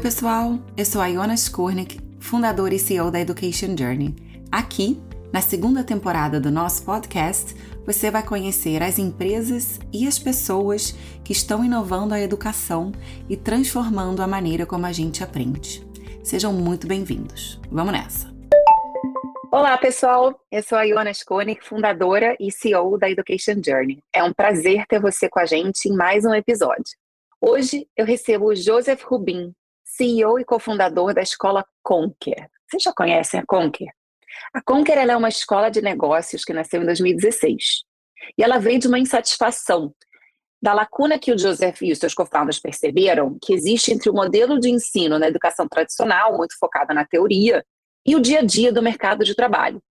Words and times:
pessoal, 0.00 0.58
eu 0.78 0.84
sou 0.86 1.02
a 1.02 1.08
Iona 1.08 1.34
Skornik, 1.34 2.00
fundadora 2.18 2.74
e 2.74 2.78
CEO 2.78 3.10
da 3.10 3.20
Education 3.20 3.76
Journey. 3.76 4.16
Aqui, 4.50 4.98
na 5.30 5.42
segunda 5.42 5.84
temporada 5.84 6.40
do 6.40 6.50
nosso 6.50 6.86
podcast, 6.86 7.54
você 7.84 8.10
vai 8.10 8.22
conhecer 8.22 8.82
as 8.82 8.98
empresas 8.98 9.78
e 9.92 10.08
as 10.08 10.18
pessoas 10.18 10.92
que 11.22 11.32
estão 11.32 11.62
inovando 11.62 12.14
a 12.14 12.20
educação 12.20 12.92
e 13.28 13.36
transformando 13.36 14.22
a 14.22 14.26
maneira 14.26 14.64
como 14.64 14.86
a 14.86 14.92
gente 14.92 15.22
aprende. 15.22 15.86
Sejam 16.24 16.50
muito 16.50 16.86
bem-vindos. 16.86 17.60
Vamos 17.70 17.92
nessa! 17.92 18.34
Olá, 19.52 19.76
pessoal. 19.76 20.34
Eu 20.50 20.62
sou 20.62 20.78
a 20.78 20.84
Iona 20.84 21.10
Skonik, 21.10 21.62
fundadora 21.62 22.34
e 22.40 22.50
CEO 22.50 22.96
da 22.96 23.10
Education 23.10 23.60
Journey. 23.62 24.02
É 24.14 24.24
um 24.24 24.32
prazer 24.32 24.86
ter 24.86 24.98
você 24.98 25.28
com 25.28 25.40
a 25.40 25.44
gente 25.44 25.90
em 25.90 25.94
mais 25.94 26.24
um 26.24 26.32
episódio. 26.32 26.96
Hoje 27.38 27.86
eu 27.96 28.06
recebo 28.06 28.46
o 28.46 28.54
Joseph 28.54 29.02
Rubin, 29.02 29.54
CEO 29.90 30.38
e 30.38 30.44
cofundador 30.44 31.12
da 31.12 31.20
escola 31.20 31.64
Conquer. 31.82 32.48
Vocês 32.68 32.82
já 32.82 32.92
conhecem 32.92 33.40
a 33.40 33.46
Conquer? 33.46 33.92
A 34.54 34.62
Conquer 34.62 34.98
é 34.98 35.16
uma 35.16 35.28
escola 35.28 35.68
de 35.70 35.82
negócios 35.82 36.44
que 36.44 36.52
nasceu 36.52 36.82
em 36.82 36.86
2016. 36.86 37.82
E 38.38 38.42
ela 38.42 38.58
veio 38.58 38.78
de 38.78 38.86
uma 38.86 38.98
insatisfação 38.98 39.92
da 40.62 40.72
lacuna 40.72 41.18
que 41.18 41.32
o 41.32 41.38
Joseph 41.38 41.82
e 41.82 41.92
os 41.92 41.98
seus 41.98 42.14
co-founders 42.14 42.60
perceberam 42.60 43.36
que 43.42 43.52
existe 43.52 43.92
entre 43.92 44.10
o 44.10 44.14
modelo 44.14 44.60
de 44.60 44.70
ensino 44.70 45.18
na 45.18 45.26
educação 45.26 45.66
tradicional, 45.66 46.36
muito 46.36 46.56
focada 46.58 46.94
na 46.94 47.04
teoria, 47.04 47.64
e 48.06 48.14
o 48.14 48.20
dia 48.20 48.40
a 48.40 48.42
dia 48.42 48.72
do 48.72 48.82
mercado 48.82 49.24
de 49.24 49.34
trabalho. 49.34 49.82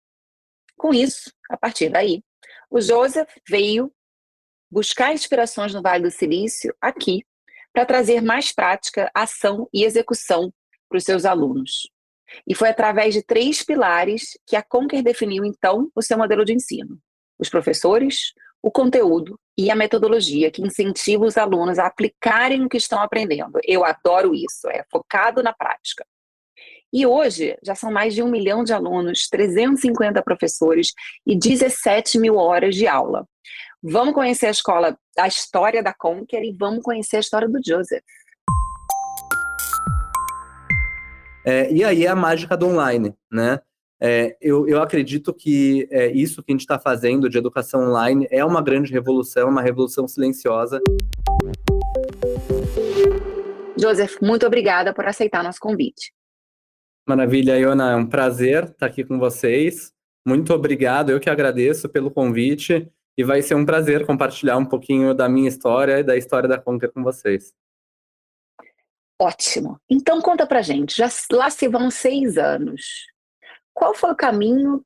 Com 0.78 0.94
isso, 0.94 1.32
a 1.50 1.58
partir 1.58 1.90
daí, 1.90 2.24
o 2.70 2.80
Joseph 2.80 3.30
veio 3.48 3.92
buscar 4.72 5.14
inspirações 5.14 5.74
no 5.74 5.82
Vale 5.82 6.04
do 6.04 6.12
Silício 6.12 6.74
aqui 6.80 7.26
para 7.80 7.86
trazer 7.86 8.22
mais 8.22 8.52
prática, 8.52 9.10
ação 9.16 9.70
e 9.74 9.86
execução 9.86 10.52
para 10.90 10.98
os 10.98 11.04
seus 11.06 11.24
alunos. 11.24 11.90
E 12.46 12.54
foi 12.54 12.68
através 12.68 13.14
de 13.14 13.24
três 13.24 13.64
pilares 13.64 14.38
que 14.46 14.58
a 14.58 14.62
Conquer 14.62 15.02
definiu 15.02 15.46
então 15.46 15.90
o 15.96 16.02
seu 16.02 16.18
modelo 16.18 16.44
de 16.44 16.54
ensino: 16.54 17.00
os 17.40 17.48
professores, 17.48 18.34
o 18.62 18.70
conteúdo 18.70 19.40
e 19.58 19.72
a 19.72 19.78
metodologia 19.78 20.52
que 20.52 20.62
incentiva 20.62 21.24
os 21.24 21.38
alunos 21.38 21.80
a 21.80 21.88
aplicarem 21.88 22.66
o 22.66 22.70
que 22.70 22.76
estão 22.76 23.00
aprendendo. 23.02 23.58
Eu 23.64 23.86
adoro 23.86 24.36
isso, 24.36 24.68
é 24.68 24.84
focado 24.92 25.42
na 25.42 25.54
prática. 25.54 26.06
E 26.92 27.06
hoje 27.06 27.56
já 27.64 27.76
são 27.76 27.92
mais 27.92 28.16
de 28.16 28.24
um 28.24 28.30
milhão 28.30 28.64
de 28.64 28.74
alunos, 28.74 29.28
350 29.30 30.22
professores 30.24 30.92
e 31.26 31.38
17 31.38 32.18
mil 32.18 32.36
horas 32.36 32.76
de 32.76 32.88
aula. 32.88 33.28
Vamos 33.82 34.14
conhecer 34.14 34.48
a 34.48 34.52
escola, 34.52 34.98
a 35.18 35.28
história 35.28 35.84
da 35.84 35.94
Conquer 35.94 36.44
e 36.44 36.52
vamos 36.52 36.84
conhecer 36.84 37.18
a 37.18 37.22
história 37.22 37.48
do 37.48 37.60
Joseph. 37.64 38.04
É, 41.46 41.72
e 41.72 41.84
aí 41.84 42.06
é 42.06 42.10
a 42.10 42.16
mágica 42.16 42.58
do 42.58 42.68
online, 42.68 43.16
né? 43.32 43.60
É, 44.02 44.38
eu, 44.42 44.68
eu 44.68 44.82
acredito 44.82 45.34
que 45.34 45.88
é, 45.92 46.08
isso 46.08 46.42
que 46.42 46.52
a 46.52 46.54
gente 46.54 46.62
está 46.62 46.80
fazendo 46.80 47.30
de 47.30 47.38
educação 47.38 47.90
online 47.90 48.28
é 48.32 48.44
uma 48.44 48.62
grande 48.62 48.92
revolução, 48.92 49.50
uma 49.50 49.62
revolução 49.62 50.08
silenciosa. 50.08 50.82
Joseph, 53.78 54.18
muito 54.22 54.46
obrigada 54.46 54.94
por 54.94 55.06
aceitar 55.06 55.44
nosso 55.44 55.60
convite. 55.60 56.12
Maravilha, 57.10 57.58
Iona, 57.58 57.94
é 57.94 57.96
um 57.96 58.06
prazer 58.06 58.66
estar 58.66 58.86
aqui 58.86 59.04
com 59.04 59.18
vocês. 59.18 59.92
Muito 60.24 60.54
obrigado, 60.54 61.10
eu 61.10 61.20
que 61.20 61.28
agradeço 61.28 61.90
pelo 61.90 62.12
convite 62.12 62.88
e 63.18 63.24
vai 63.24 63.42
ser 63.42 63.56
um 63.56 63.66
prazer 63.66 64.06
compartilhar 64.06 64.58
um 64.58 64.66
pouquinho 64.66 65.16
da 65.16 65.28
minha 65.28 65.50
história 65.50 65.98
e 65.98 66.04
da 66.04 66.16
história 66.16 66.48
da 66.48 66.62
Conquer 66.62 66.92
com 66.92 67.02
vocês. 67.02 67.52
Ótimo. 69.20 69.82
Então 69.90 70.22
conta 70.22 70.46
pra 70.46 70.62
gente, 70.62 70.96
já 70.96 71.10
lá 71.32 71.50
se 71.50 71.68
vão 71.68 71.90
seis 71.90 72.38
anos. 72.38 73.08
Qual 73.74 73.96
foi 73.96 74.12
o 74.12 74.16
caminho 74.16 74.86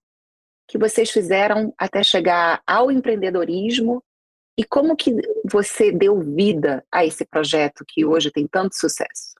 que 0.66 0.78
vocês 0.78 1.12
fizeram 1.12 1.74
até 1.78 2.02
chegar 2.04 2.64
ao 2.66 2.90
empreendedorismo 2.90 4.02
e 4.58 4.64
como 4.64 4.96
que 4.96 5.14
você 5.44 5.92
deu 5.92 6.22
vida 6.22 6.86
a 6.90 7.06
esse 7.06 7.26
projeto 7.26 7.84
que 7.86 8.06
hoje 8.06 8.32
tem 8.32 8.48
tanto 8.48 8.78
sucesso? 8.78 9.33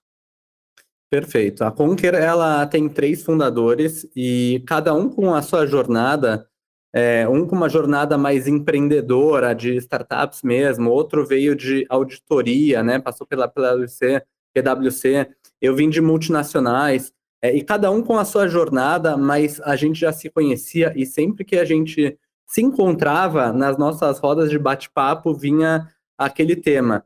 Perfeito. 1.14 1.62
A 1.62 1.70
Conquer 1.70 2.12
ela 2.12 2.66
tem 2.66 2.88
três 2.88 3.22
fundadores 3.22 4.04
e 4.16 4.60
cada 4.66 4.92
um 4.92 5.08
com 5.08 5.32
a 5.32 5.42
sua 5.42 5.64
jornada. 5.64 6.48
É, 6.92 7.28
um 7.28 7.46
com 7.46 7.54
uma 7.54 7.68
jornada 7.68 8.18
mais 8.18 8.48
empreendedora 8.48 9.54
de 9.54 9.76
startups 9.76 10.42
mesmo, 10.42 10.90
outro 10.90 11.24
veio 11.24 11.54
de 11.54 11.86
auditoria, 11.88 12.82
né? 12.82 12.98
Passou 12.98 13.24
pela 13.24 13.46
PwC, 13.46 14.24
PwC. 14.52 15.28
Eu 15.60 15.76
vim 15.76 15.88
de 15.88 16.00
multinacionais 16.00 17.12
é, 17.40 17.54
e 17.54 17.62
cada 17.62 17.92
um 17.92 18.02
com 18.02 18.18
a 18.18 18.24
sua 18.24 18.48
jornada, 18.48 19.16
mas 19.16 19.60
a 19.60 19.76
gente 19.76 20.00
já 20.00 20.12
se 20.12 20.28
conhecia 20.28 20.92
e 20.96 21.06
sempre 21.06 21.44
que 21.44 21.56
a 21.56 21.64
gente 21.64 22.18
se 22.44 22.60
encontrava 22.60 23.52
nas 23.52 23.78
nossas 23.78 24.18
rodas 24.18 24.50
de 24.50 24.58
bate-papo 24.58 25.32
vinha 25.32 25.88
aquele 26.18 26.56
tema 26.56 27.04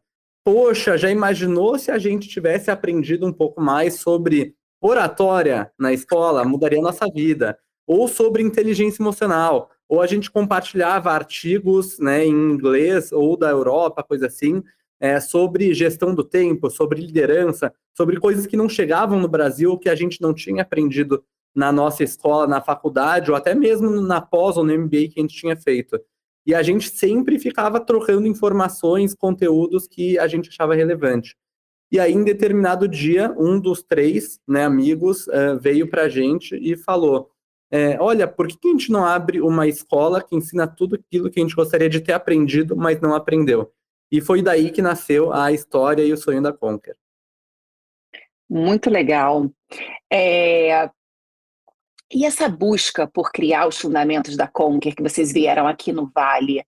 poxa, 0.50 0.96
já 0.96 1.10
imaginou 1.10 1.78
se 1.78 1.90
a 1.90 1.98
gente 1.98 2.26
tivesse 2.26 2.70
aprendido 2.70 3.26
um 3.26 3.32
pouco 3.34 3.60
mais 3.60 4.00
sobre 4.00 4.54
oratória 4.80 5.70
na 5.78 5.92
escola, 5.92 6.42
mudaria 6.42 6.78
a 6.78 6.82
nossa 6.82 7.06
vida, 7.06 7.58
ou 7.86 8.08
sobre 8.08 8.42
inteligência 8.42 9.02
emocional, 9.02 9.70
ou 9.86 10.00
a 10.00 10.06
gente 10.06 10.30
compartilhava 10.30 11.10
artigos 11.10 11.98
né, 11.98 12.24
em 12.24 12.30
inglês 12.30 13.12
ou 13.12 13.36
da 13.36 13.50
Europa, 13.50 14.02
coisa 14.02 14.28
assim, 14.28 14.62
é, 14.98 15.20
sobre 15.20 15.74
gestão 15.74 16.14
do 16.14 16.24
tempo, 16.24 16.70
sobre 16.70 16.98
liderança, 16.98 17.70
sobre 17.94 18.18
coisas 18.18 18.46
que 18.46 18.56
não 18.56 18.70
chegavam 18.70 19.20
no 19.20 19.28
Brasil, 19.28 19.76
que 19.76 19.90
a 19.90 19.94
gente 19.94 20.18
não 20.22 20.32
tinha 20.32 20.62
aprendido 20.62 21.22
na 21.54 21.70
nossa 21.70 22.02
escola, 22.02 22.46
na 22.46 22.62
faculdade, 22.62 23.30
ou 23.30 23.36
até 23.36 23.54
mesmo 23.54 24.00
na 24.00 24.22
pós 24.22 24.56
ou 24.56 24.64
no 24.64 24.72
MBA 24.72 25.08
que 25.08 25.14
a 25.18 25.20
gente 25.20 25.36
tinha 25.36 25.58
feito 25.58 26.00
e 26.48 26.54
a 26.54 26.62
gente 26.62 26.88
sempre 26.88 27.38
ficava 27.38 27.78
trocando 27.78 28.26
informações, 28.26 29.14
conteúdos 29.14 29.86
que 29.86 30.18
a 30.18 30.26
gente 30.26 30.48
achava 30.48 30.74
relevante. 30.74 31.36
E 31.92 32.00
aí, 32.00 32.14
em 32.14 32.24
determinado 32.24 32.88
dia, 32.88 33.34
um 33.38 33.60
dos 33.60 33.82
três 33.82 34.40
né, 34.48 34.64
amigos 34.64 35.26
uh, 35.26 35.60
veio 35.60 35.90
para 35.90 36.04
a 36.04 36.08
gente 36.08 36.56
e 36.56 36.74
falou: 36.74 37.30
é, 37.70 38.00
Olha, 38.00 38.26
por 38.26 38.48
que 38.48 38.56
a 38.66 38.70
gente 38.70 38.90
não 38.90 39.04
abre 39.04 39.42
uma 39.42 39.66
escola 39.66 40.22
que 40.22 40.34
ensina 40.34 40.66
tudo 40.66 40.94
aquilo 40.96 41.30
que 41.30 41.38
a 41.38 41.42
gente 41.42 41.54
gostaria 41.54 41.88
de 41.88 42.00
ter 42.00 42.14
aprendido, 42.14 42.74
mas 42.74 42.98
não 42.98 43.14
aprendeu? 43.14 43.70
E 44.10 44.18
foi 44.22 44.40
daí 44.40 44.70
que 44.70 44.80
nasceu 44.80 45.30
a 45.30 45.52
história 45.52 46.02
e 46.02 46.14
o 46.14 46.16
sonho 46.16 46.40
da 46.40 46.50
Conquer. 46.50 46.96
Muito 48.48 48.88
legal. 48.88 49.50
É, 50.10 50.90
e 52.12 52.24
essa 52.24 52.48
busca 52.48 53.06
por 53.06 53.30
criar 53.30 53.66
os 53.66 53.78
fundamentos 53.78 54.36
da 54.36 54.46
Conquer 54.46 54.94
que 54.94 55.02
vocês 55.02 55.32
vieram 55.32 55.66
aqui 55.66 55.92
no 55.92 56.10
Vale, 56.14 56.64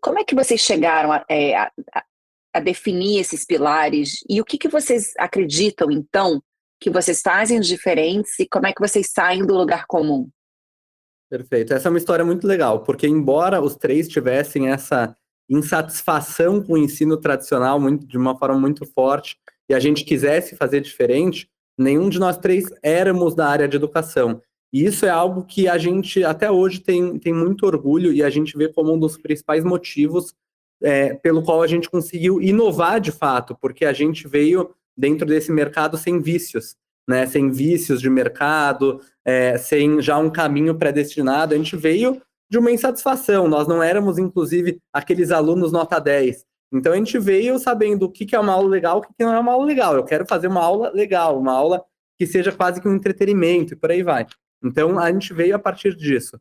como 0.00 0.18
é 0.18 0.24
que 0.24 0.34
vocês 0.34 0.60
chegaram 0.60 1.12
a, 1.12 1.24
é, 1.28 1.56
a, 1.56 1.70
a 2.54 2.60
definir 2.60 3.20
esses 3.20 3.44
pilares 3.44 4.24
e 4.28 4.40
o 4.40 4.44
que, 4.44 4.58
que 4.58 4.68
vocês 4.68 5.12
acreditam, 5.18 5.90
então, 5.90 6.42
que 6.80 6.90
vocês 6.90 7.20
fazem 7.22 7.60
diferentes 7.60 8.38
e 8.40 8.48
como 8.48 8.66
é 8.66 8.72
que 8.72 8.80
vocês 8.80 9.10
saem 9.12 9.46
do 9.46 9.54
lugar 9.54 9.86
comum? 9.86 10.28
Perfeito. 11.30 11.72
Essa 11.72 11.88
é 11.88 11.90
uma 11.90 11.98
história 11.98 12.24
muito 12.24 12.46
legal, 12.46 12.82
porque 12.82 13.06
embora 13.06 13.62
os 13.62 13.76
três 13.76 14.08
tivessem 14.08 14.68
essa 14.68 15.16
insatisfação 15.48 16.62
com 16.62 16.74
o 16.74 16.78
ensino 16.78 17.16
tradicional 17.16 17.80
muito, 17.80 18.06
de 18.06 18.18
uma 18.18 18.36
forma 18.36 18.58
muito 18.58 18.84
forte 18.84 19.38
e 19.68 19.74
a 19.74 19.80
gente 19.80 20.04
quisesse 20.04 20.56
fazer 20.56 20.80
diferente, 20.80 21.48
nenhum 21.78 22.08
de 22.08 22.18
nós 22.18 22.36
três 22.36 22.64
éramos 22.82 23.34
da 23.34 23.48
área 23.48 23.68
de 23.68 23.76
educação. 23.76 24.42
E 24.72 24.84
isso 24.84 25.04
é 25.04 25.10
algo 25.10 25.44
que 25.44 25.68
a 25.68 25.76
gente 25.76 26.24
até 26.24 26.50
hoje 26.50 26.80
tem, 26.80 27.18
tem 27.18 27.32
muito 27.32 27.66
orgulho 27.66 28.12
e 28.12 28.22
a 28.22 28.30
gente 28.30 28.56
vê 28.56 28.68
como 28.68 28.92
um 28.92 28.98
dos 28.98 29.18
principais 29.18 29.62
motivos 29.62 30.34
é, 30.82 31.14
pelo 31.14 31.42
qual 31.42 31.62
a 31.62 31.66
gente 31.66 31.90
conseguiu 31.90 32.40
inovar 32.40 33.00
de 33.00 33.12
fato, 33.12 33.56
porque 33.60 33.84
a 33.84 33.92
gente 33.92 34.26
veio 34.26 34.70
dentro 34.96 35.26
desse 35.26 35.52
mercado 35.52 35.96
sem 35.96 36.20
vícios, 36.20 36.74
né? 37.08 37.26
Sem 37.26 37.50
vícios 37.50 38.00
de 38.00 38.08
mercado, 38.08 39.00
é, 39.24 39.58
sem 39.58 40.00
já 40.00 40.18
um 40.18 40.30
caminho 40.30 40.74
predestinado. 40.74 41.54
A 41.54 41.56
gente 41.56 41.76
veio 41.76 42.20
de 42.50 42.58
uma 42.58 42.70
insatisfação. 42.70 43.48
Nós 43.48 43.66
não 43.66 43.82
éramos, 43.82 44.18
inclusive, 44.18 44.78
aqueles 44.92 45.30
alunos 45.30 45.72
nota 45.72 45.98
10. 45.98 46.44
Então 46.72 46.92
a 46.92 46.96
gente 46.96 47.18
veio 47.18 47.58
sabendo 47.58 48.04
o 48.04 48.10
que 48.10 48.34
é 48.34 48.40
uma 48.40 48.52
aula 48.52 48.68
legal, 48.68 48.98
o 48.98 49.00
que 49.02 49.08
não 49.20 49.32
é 49.32 49.38
uma 49.38 49.52
aula 49.52 49.66
legal. 49.66 49.94
Eu 49.94 50.04
quero 50.04 50.26
fazer 50.26 50.48
uma 50.48 50.62
aula 50.62 50.90
legal, 50.90 51.38
uma 51.38 51.52
aula 51.52 51.84
que 52.18 52.26
seja 52.26 52.52
quase 52.52 52.80
que 52.80 52.88
um 52.88 52.94
entretenimento 52.94 53.74
e 53.74 53.76
por 53.76 53.90
aí 53.90 54.02
vai. 54.02 54.26
Então, 54.62 54.98
a 54.98 55.10
gente 55.10 55.32
veio 55.32 55.54
a 55.54 55.58
partir 55.58 55.94
disso. 55.94 56.38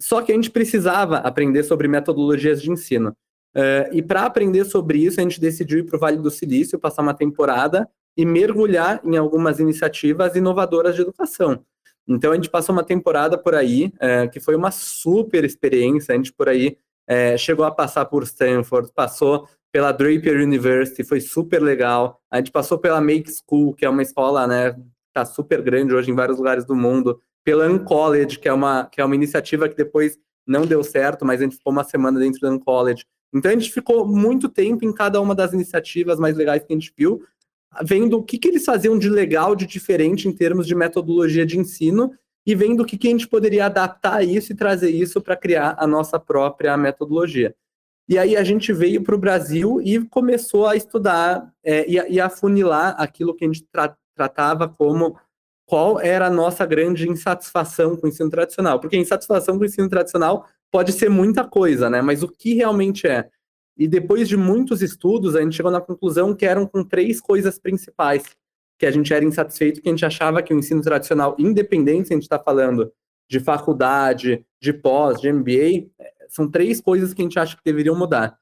Só 0.00 0.22
que 0.22 0.32
a 0.32 0.34
gente 0.34 0.50
precisava 0.50 1.18
aprender 1.18 1.62
sobre 1.62 1.88
metodologias 1.88 2.60
de 2.60 2.70
ensino. 2.70 3.16
Uh, 3.56 3.92
e 3.92 4.02
para 4.02 4.26
aprender 4.26 4.64
sobre 4.64 4.98
isso, 4.98 5.20
a 5.20 5.22
gente 5.22 5.40
decidiu 5.40 5.78
ir 5.78 5.84
para 5.84 5.96
o 5.96 6.00
Vale 6.00 6.16
do 6.16 6.30
Silício, 6.30 6.78
passar 6.78 7.02
uma 7.02 7.14
temporada 7.14 7.88
e 8.16 8.26
mergulhar 8.26 9.00
em 9.04 9.16
algumas 9.16 9.60
iniciativas 9.60 10.34
inovadoras 10.34 10.94
de 10.94 11.02
educação. 11.02 11.64
Então, 12.06 12.32
a 12.32 12.34
gente 12.34 12.50
passou 12.50 12.74
uma 12.74 12.84
temporada 12.84 13.38
por 13.38 13.54
aí, 13.54 13.92
uh, 13.96 14.30
que 14.30 14.40
foi 14.40 14.56
uma 14.56 14.70
super 14.70 15.44
experiência. 15.44 16.12
A 16.12 16.16
gente 16.16 16.32
por 16.32 16.48
aí 16.48 16.76
é, 17.06 17.36
chegou 17.36 17.64
a 17.64 17.70
passar 17.70 18.04
por 18.06 18.22
Stanford, 18.22 18.90
passou 18.94 19.48
pela 19.70 19.92
Draper 19.92 20.40
University, 20.40 21.02
foi 21.02 21.20
super 21.20 21.60
legal. 21.60 22.20
A 22.30 22.38
gente 22.38 22.50
passou 22.50 22.78
pela 22.78 23.00
Make 23.00 23.30
School, 23.30 23.74
que 23.74 23.84
é 23.84 23.88
uma 23.88 24.02
escola, 24.02 24.46
né, 24.46 24.76
tá 25.12 25.24
super 25.24 25.60
grande 25.62 25.94
hoje 25.94 26.10
em 26.10 26.14
vários 26.14 26.38
lugares 26.38 26.64
do 26.64 26.74
mundo. 26.74 27.20
Pela 27.44 27.68
Uncollege, 27.68 28.38
que 28.38 28.48
é 28.48 28.52
uma 28.52 28.86
que 28.86 29.00
é 29.00 29.04
uma 29.04 29.14
iniciativa 29.14 29.68
que 29.68 29.76
depois 29.76 30.18
não 30.46 30.66
deu 30.66 30.82
certo, 30.82 31.24
mas 31.24 31.40
a 31.40 31.44
gente 31.44 31.56
ficou 31.56 31.72
uma 31.72 31.84
semana 31.84 32.18
dentro 32.18 32.40
da 32.40 32.50
Uncollege. 32.50 33.04
Então 33.32 33.50
a 33.50 33.54
gente 33.54 33.72
ficou 33.72 34.06
muito 34.06 34.48
tempo 34.48 34.84
em 34.84 34.92
cada 34.92 35.20
uma 35.20 35.34
das 35.34 35.52
iniciativas 35.52 36.18
mais 36.18 36.36
legais 36.36 36.62
que 36.62 36.72
a 36.72 36.76
gente 36.76 36.92
viu, 36.96 37.22
vendo 37.82 38.18
o 38.18 38.22
que, 38.22 38.38
que 38.38 38.48
eles 38.48 38.64
faziam 38.64 38.98
de 38.98 39.08
legal, 39.08 39.56
de 39.56 39.66
diferente 39.66 40.28
em 40.28 40.32
termos 40.32 40.66
de 40.66 40.74
metodologia 40.74 41.44
de 41.44 41.58
ensino 41.58 42.12
e 42.46 42.54
vendo 42.54 42.82
o 42.82 42.84
que, 42.84 42.96
que 42.96 43.08
a 43.08 43.10
gente 43.10 43.26
poderia 43.26 43.66
adaptar 43.66 44.22
isso 44.22 44.52
e 44.52 44.56
trazer 44.56 44.90
isso 44.90 45.20
para 45.20 45.36
criar 45.36 45.74
a 45.78 45.86
nossa 45.86 46.18
própria 46.20 46.76
metodologia. 46.76 47.54
E 48.08 48.18
aí 48.18 48.36
a 48.36 48.44
gente 48.44 48.72
veio 48.72 49.02
para 49.02 49.14
o 49.14 49.18
Brasil 49.18 49.80
e 49.82 50.04
começou 50.06 50.66
a 50.66 50.76
estudar 50.76 51.50
é, 51.64 51.90
e, 51.90 51.94
e 52.14 52.20
afunilar 52.20 52.94
aquilo 52.98 53.34
que 53.34 53.44
a 53.44 53.48
gente 53.48 53.64
tra 53.64 53.96
tratava 54.14 54.68
como 54.68 55.18
qual 55.66 56.00
era 56.00 56.26
a 56.26 56.30
nossa 56.30 56.66
grande 56.66 57.08
insatisfação 57.08 57.96
com 57.96 58.06
o 58.06 58.08
ensino 58.08 58.30
tradicional. 58.30 58.78
Porque 58.78 58.96
insatisfação 58.96 59.56
com 59.56 59.62
o 59.62 59.66
ensino 59.66 59.88
tradicional 59.88 60.46
pode 60.70 60.92
ser 60.92 61.08
muita 61.08 61.44
coisa, 61.44 61.88
né? 61.88 62.02
Mas 62.02 62.22
o 62.22 62.28
que 62.28 62.54
realmente 62.54 63.06
é? 63.06 63.28
E 63.76 63.88
depois 63.88 64.28
de 64.28 64.36
muitos 64.36 64.82
estudos, 64.82 65.34
a 65.34 65.40
gente 65.40 65.56
chegou 65.56 65.72
na 65.72 65.80
conclusão 65.80 66.34
que 66.34 66.46
eram 66.46 66.66
com 66.66 66.84
três 66.84 67.20
coisas 67.20 67.58
principais 67.58 68.24
que 68.78 68.86
a 68.86 68.90
gente 68.90 69.12
era 69.12 69.24
insatisfeito, 69.24 69.80
que 69.80 69.88
a 69.88 69.92
gente 69.92 70.04
achava 70.04 70.42
que 70.42 70.52
o 70.52 70.58
ensino 70.58 70.82
tradicional, 70.82 71.34
independente 71.38 72.08
se 72.08 72.14
a 72.14 72.16
gente 72.16 72.24
está 72.24 72.38
falando 72.38 72.92
de 73.28 73.40
faculdade, 73.40 74.44
de 74.60 74.72
pós, 74.72 75.20
de 75.20 75.32
MBA, 75.32 75.88
são 76.28 76.50
três 76.50 76.80
coisas 76.80 77.14
que 77.14 77.22
a 77.22 77.24
gente 77.24 77.38
acha 77.38 77.56
que 77.56 77.62
deveriam 77.64 77.96
mudar. 77.96 78.36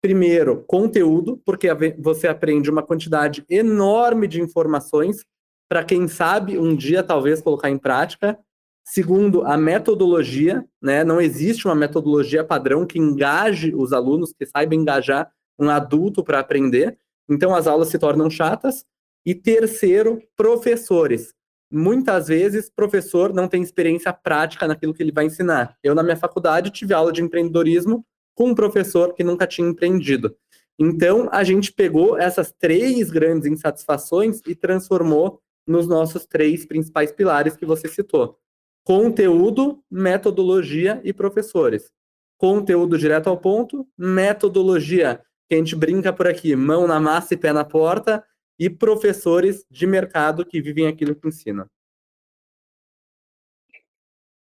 Primeiro, 0.00 0.62
conteúdo, 0.66 1.40
porque 1.44 1.68
você 1.98 2.28
aprende 2.28 2.70
uma 2.70 2.82
quantidade 2.82 3.44
enorme 3.48 4.28
de 4.28 4.40
informações 4.40 5.24
para 5.68 5.84
quem 5.84 6.08
sabe 6.08 6.58
um 6.58 6.74
dia 6.74 7.02
talvez 7.02 7.40
colocar 7.40 7.70
em 7.70 7.78
prática. 7.78 8.38
Segundo, 8.84 9.44
a 9.44 9.56
metodologia, 9.56 10.64
né? 10.80 11.04
Não 11.04 11.20
existe 11.20 11.66
uma 11.66 11.74
metodologia 11.74 12.42
padrão 12.42 12.86
que 12.86 12.98
engaje 12.98 13.74
os 13.74 13.92
alunos, 13.92 14.32
que 14.32 14.46
saiba 14.46 14.74
engajar 14.74 15.30
um 15.58 15.68
adulto 15.68 16.24
para 16.24 16.40
aprender. 16.40 16.98
Então 17.28 17.54
as 17.54 17.66
aulas 17.66 17.88
se 17.88 17.98
tornam 17.98 18.30
chatas. 18.30 18.86
E 19.26 19.34
terceiro, 19.34 20.22
professores 20.36 21.34
muitas 21.70 22.28
vezes 22.28 22.70
professor 22.70 23.32
não 23.32 23.46
tem 23.46 23.62
experiência 23.62 24.12
prática 24.12 24.66
naquilo 24.66 24.94
que 24.94 25.02
ele 25.02 25.12
vai 25.12 25.26
ensinar. 25.26 25.76
Eu, 25.82 25.94
na 25.94 26.02
minha 26.02 26.16
faculdade, 26.16 26.70
tive 26.70 26.94
aula 26.94 27.12
de 27.12 27.22
empreendedorismo 27.22 28.04
com 28.34 28.50
um 28.50 28.54
professor 28.54 29.14
que 29.14 29.24
nunca 29.24 29.46
tinha 29.46 29.68
empreendido. 29.68 30.34
Então, 30.78 31.28
a 31.32 31.42
gente 31.42 31.72
pegou 31.72 32.16
essas 32.16 32.52
três 32.52 33.10
grandes 33.10 33.46
insatisfações 33.46 34.40
e 34.46 34.54
transformou 34.54 35.40
nos 35.68 35.86
nossos 35.86 36.26
três 36.26 36.64
principais 36.66 37.12
pilares 37.12 37.56
que 37.56 37.66
você 37.66 37.86
citou: 37.86 38.38
conteúdo, 38.82 39.84
metodologia 39.90 41.00
e 41.04 41.12
professores. 41.12 41.92
Conteúdo 42.38 42.96
direto 42.96 43.28
ao 43.28 43.38
ponto, 43.38 43.86
metodologia, 43.96 45.22
que 45.48 45.54
a 45.54 45.58
gente 45.58 45.76
brinca 45.76 46.12
por 46.12 46.26
aqui, 46.26 46.54
mão 46.56 46.86
na 46.86 46.98
massa 46.98 47.34
e 47.34 47.36
pé 47.36 47.52
na 47.52 47.64
porta, 47.64 48.24
e 48.58 48.70
professores 48.70 49.64
de 49.70 49.86
mercado 49.86 50.44
que 50.44 50.60
vivem 50.60 50.86
aquilo 50.86 51.14
que 51.14 51.28
ensinam. 51.28 51.68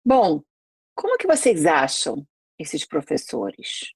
Bom, 0.04 0.42
como 0.94 1.18
que 1.18 1.26
vocês 1.26 1.66
acham 1.66 2.26
esses 2.58 2.86
professores? 2.86 3.95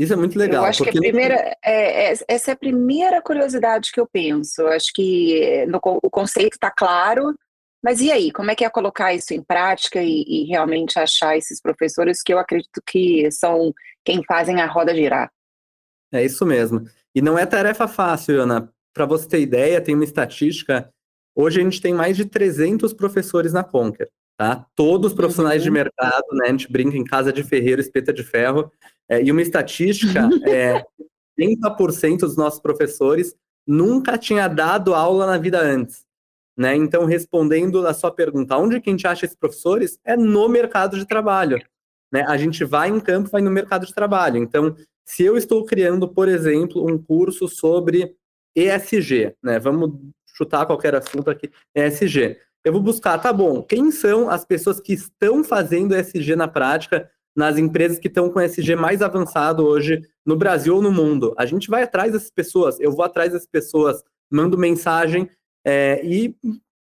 Isso 0.00 0.14
é 0.14 0.16
muito 0.16 0.38
legal. 0.38 0.62
Eu 0.62 0.68
acho 0.70 0.82
que 0.82 0.88
a 0.88 0.92
primeira, 0.92 1.34
é, 1.62 2.10
é, 2.10 2.14
essa 2.26 2.50
é 2.50 2.54
a 2.54 2.56
primeira 2.56 3.20
curiosidade 3.20 3.92
que 3.92 4.00
eu 4.00 4.08
penso. 4.10 4.62
Eu 4.62 4.68
acho 4.68 4.90
que 4.94 5.66
no, 5.66 5.78
o 6.02 6.08
conceito 6.08 6.54
está 6.54 6.70
claro, 6.70 7.34
mas 7.84 8.00
e 8.00 8.10
aí? 8.10 8.32
Como 8.32 8.50
é 8.50 8.54
que 8.54 8.64
é 8.64 8.70
colocar 8.70 9.12
isso 9.12 9.34
em 9.34 9.42
prática 9.42 10.02
e, 10.02 10.24
e 10.26 10.44
realmente 10.46 10.98
achar 10.98 11.36
esses 11.36 11.60
professores 11.60 12.22
que 12.22 12.32
eu 12.32 12.38
acredito 12.38 12.80
que 12.86 13.30
são 13.30 13.74
quem 14.02 14.24
fazem 14.24 14.62
a 14.62 14.66
roda 14.66 14.94
girar? 14.94 15.30
É 16.10 16.24
isso 16.24 16.46
mesmo. 16.46 16.82
E 17.14 17.20
não 17.20 17.38
é 17.38 17.44
tarefa 17.44 17.86
fácil, 17.86 18.40
Ana. 18.40 18.72
Para 18.94 19.04
você 19.04 19.28
ter 19.28 19.40
ideia, 19.40 19.82
tem 19.82 19.94
uma 19.94 20.04
estatística. 20.04 20.90
Hoje 21.36 21.60
a 21.60 21.62
gente 21.62 21.78
tem 21.78 21.92
mais 21.92 22.16
de 22.16 22.24
300 22.24 22.94
professores 22.94 23.52
na 23.52 23.62
Conquer, 23.62 24.08
tá? 24.40 24.64
Todos 24.74 25.12
profissionais 25.12 25.58
uhum. 25.58 25.64
de 25.64 25.70
mercado, 25.70 26.24
né? 26.32 26.46
A 26.46 26.50
gente 26.50 26.72
brinca 26.72 26.96
em 26.96 27.04
casa 27.04 27.30
de 27.30 27.44
ferreiro, 27.44 27.78
espeta 27.78 28.10
de 28.10 28.22
ferro. 28.22 28.72
É, 29.06 29.22
e 29.22 29.30
uma 29.30 29.42
estatística 29.42 30.30
é 30.48 30.82
30% 31.38 32.20
dos 32.20 32.38
nossos 32.38 32.58
professores 32.58 33.36
nunca 33.66 34.16
tinha 34.16 34.48
dado 34.48 34.94
aula 34.94 35.26
na 35.26 35.36
vida 35.36 35.60
antes. 35.60 36.06
Né? 36.56 36.74
Então, 36.74 37.04
respondendo 37.04 37.86
a 37.86 37.92
sua 37.92 38.10
pergunta, 38.10 38.56
onde 38.56 38.80
que 38.80 38.88
a 38.88 38.92
gente 38.92 39.06
acha 39.06 39.26
esses 39.26 39.36
professores? 39.36 39.98
É 40.06 40.16
no 40.16 40.48
mercado 40.48 40.98
de 40.98 41.06
trabalho. 41.06 41.62
Né? 42.10 42.24
A 42.26 42.38
gente 42.38 42.64
vai 42.64 42.88
em 42.88 42.98
campo, 42.98 43.28
vai 43.28 43.42
no 43.42 43.50
mercado 43.50 43.84
de 43.84 43.94
trabalho. 43.94 44.38
Então, 44.38 44.74
se 45.04 45.22
eu 45.22 45.36
estou 45.36 45.66
criando, 45.66 46.08
por 46.08 46.28
exemplo, 46.28 46.86
um 46.90 46.96
curso 46.96 47.46
sobre 47.46 48.16
ESG, 48.56 49.34
né? 49.42 49.58
Vamos 49.58 50.00
chutar 50.34 50.64
qualquer 50.64 50.94
assunto 50.94 51.28
aqui, 51.28 51.50
ESG. 51.74 52.38
Eu 52.64 52.72
vou 52.72 52.82
buscar, 52.82 53.18
tá 53.18 53.32
bom, 53.32 53.62
quem 53.62 53.90
são 53.90 54.28
as 54.28 54.44
pessoas 54.44 54.80
que 54.80 54.92
estão 54.92 55.42
fazendo 55.42 55.94
ESG 55.94 56.36
na 56.36 56.46
prática 56.46 57.10
nas 57.34 57.56
empresas 57.56 57.98
que 57.98 58.08
estão 58.08 58.28
com 58.28 58.40
ESG 58.40 58.76
mais 58.76 59.00
avançado 59.00 59.64
hoje 59.64 60.02
no 60.26 60.36
Brasil 60.36 60.76
ou 60.76 60.82
no 60.82 60.92
mundo? 60.92 61.34
A 61.38 61.46
gente 61.46 61.70
vai 61.70 61.82
atrás 61.82 62.12
dessas 62.12 62.30
pessoas, 62.30 62.78
eu 62.80 62.92
vou 62.92 63.04
atrás 63.04 63.32
dessas 63.32 63.48
pessoas, 63.48 64.02
mando 64.30 64.58
mensagem 64.58 65.28
é, 65.64 66.00
e 66.04 66.36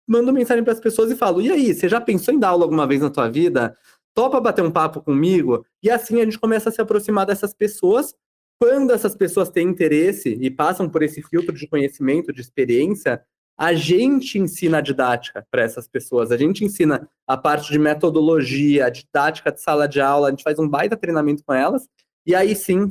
mando 0.06 0.32
mensagem 0.32 0.62
para 0.62 0.72
as 0.72 0.80
pessoas 0.80 1.10
e 1.10 1.16
falo: 1.16 1.42
e 1.42 1.50
aí, 1.50 1.74
você 1.74 1.88
já 1.88 2.00
pensou 2.00 2.32
em 2.32 2.38
dar 2.38 2.50
aula 2.50 2.64
alguma 2.64 2.86
vez 2.86 3.00
na 3.00 3.10
tua 3.10 3.28
vida? 3.28 3.76
topa 4.16 4.40
bater 4.40 4.64
um 4.64 4.70
papo 4.70 5.02
comigo? 5.02 5.64
E 5.82 5.90
assim 5.90 6.20
a 6.20 6.24
gente 6.24 6.40
começa 6.40 6.70
a 6.70 6.72
se 6.72 6.80
aproximar 6.80 7.26
dessas 7.26 7.52
pessoas. 7.52 8.14
Quando 8.58 8.90
essas 8.90 9.14
pessoas 9.14 9.50
têm 9.50 9.68
interesse 9.68 10.30
e 10.40 10.50
passam 10.50 10.88
por 10.88 11.02
esse 11.02 11.22
filtro 11.22 11.54
de 11.54 11.68
conhecimento, 11.68 12.32
de 12.32 12.40
experiência, 12.40 13.22
a 13.58 13.72
gente 13.72 14.38
ensina 14.38 14.78
a 14.78 14.80
didática 14.80 15.46
para 15.50 15.62
essas 15.62 15.88
pessoas. 15.88 16.30
A 16.30 16.36
gente 16.36 16.64
ensina 16.64 17.08
a 17.26 17.36
parte 17.36 17.72
de 17.72 17.78
metodologia, 17.78 18.86
a 18.86 18.90
didática 18.90 19.50
de 19.50 19.60
sala 19.60 19.88
de 19.88 20.00
aula, 20.00 20.28
a 20.28 20.30
gente 20.30 20.42
faz 20.42 20.58
um 20.58 20.68
baita 20.68 20.96
treinamento 20.96 21.42
com 21.44 21.54
elas, 21.54 21.88
e 22.26 22.34
aí 22.34 22.54
sim 22.54 22.88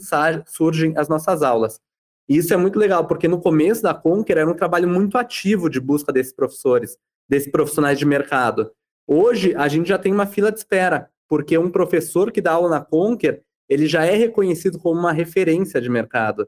surgem 0.47 0.97
as 0.97 1.07
nossas 1.07 1.43
aulas. 1.43 1.79
E 2.27 2.37
isso 2.37 2.53
é 2.53 2.57
muito 2.57 2.79
legal, 2.79 3.05
porque 3.05 3.27
no 3.27 3.39
começo 3.39 3.83
da 3.83 3.93
Conquer 3.93 4.37
era 4.39 4.49
um 4.49 4.55
trabalho 4.55 4.87
muito 4.87 5.17
ativo 5.17 5.69
de 5.69 5.79
busca 5.79 6.11
desses 6.11 6.33
professores, 6.33 6.97
desses 7.29 7.51
profissionais 7.51 7.99
de 7.99 8.05
mercado. 8.05 8.71
Hoje, 9.07 9.53
a 9.55 9.67
gente 9.67 9.87
já 9.87 9.99
tem 9.99 10.11
uma 10.11 10.25
fila 10.25 10.51
de 10.51 10.57
espera 10.57 11.09
porque 11.27 11.57
um 11.57 11.69
professor 11.69 12.31
que 12.31 12.41
dá 12.41 12.53
aula 12.53 12.69
na 12.69 12.81
Conquer, 12.81 13.41
ele 13.69 13.87
já 13.87 14.05
é 14.05 14.15
reconhecido 14.15 14.79
como 14.79 14.99
uma 14.99 15.11
referência 15.11 15.81
de 15.81 15.89
mercado. 15.89 16.47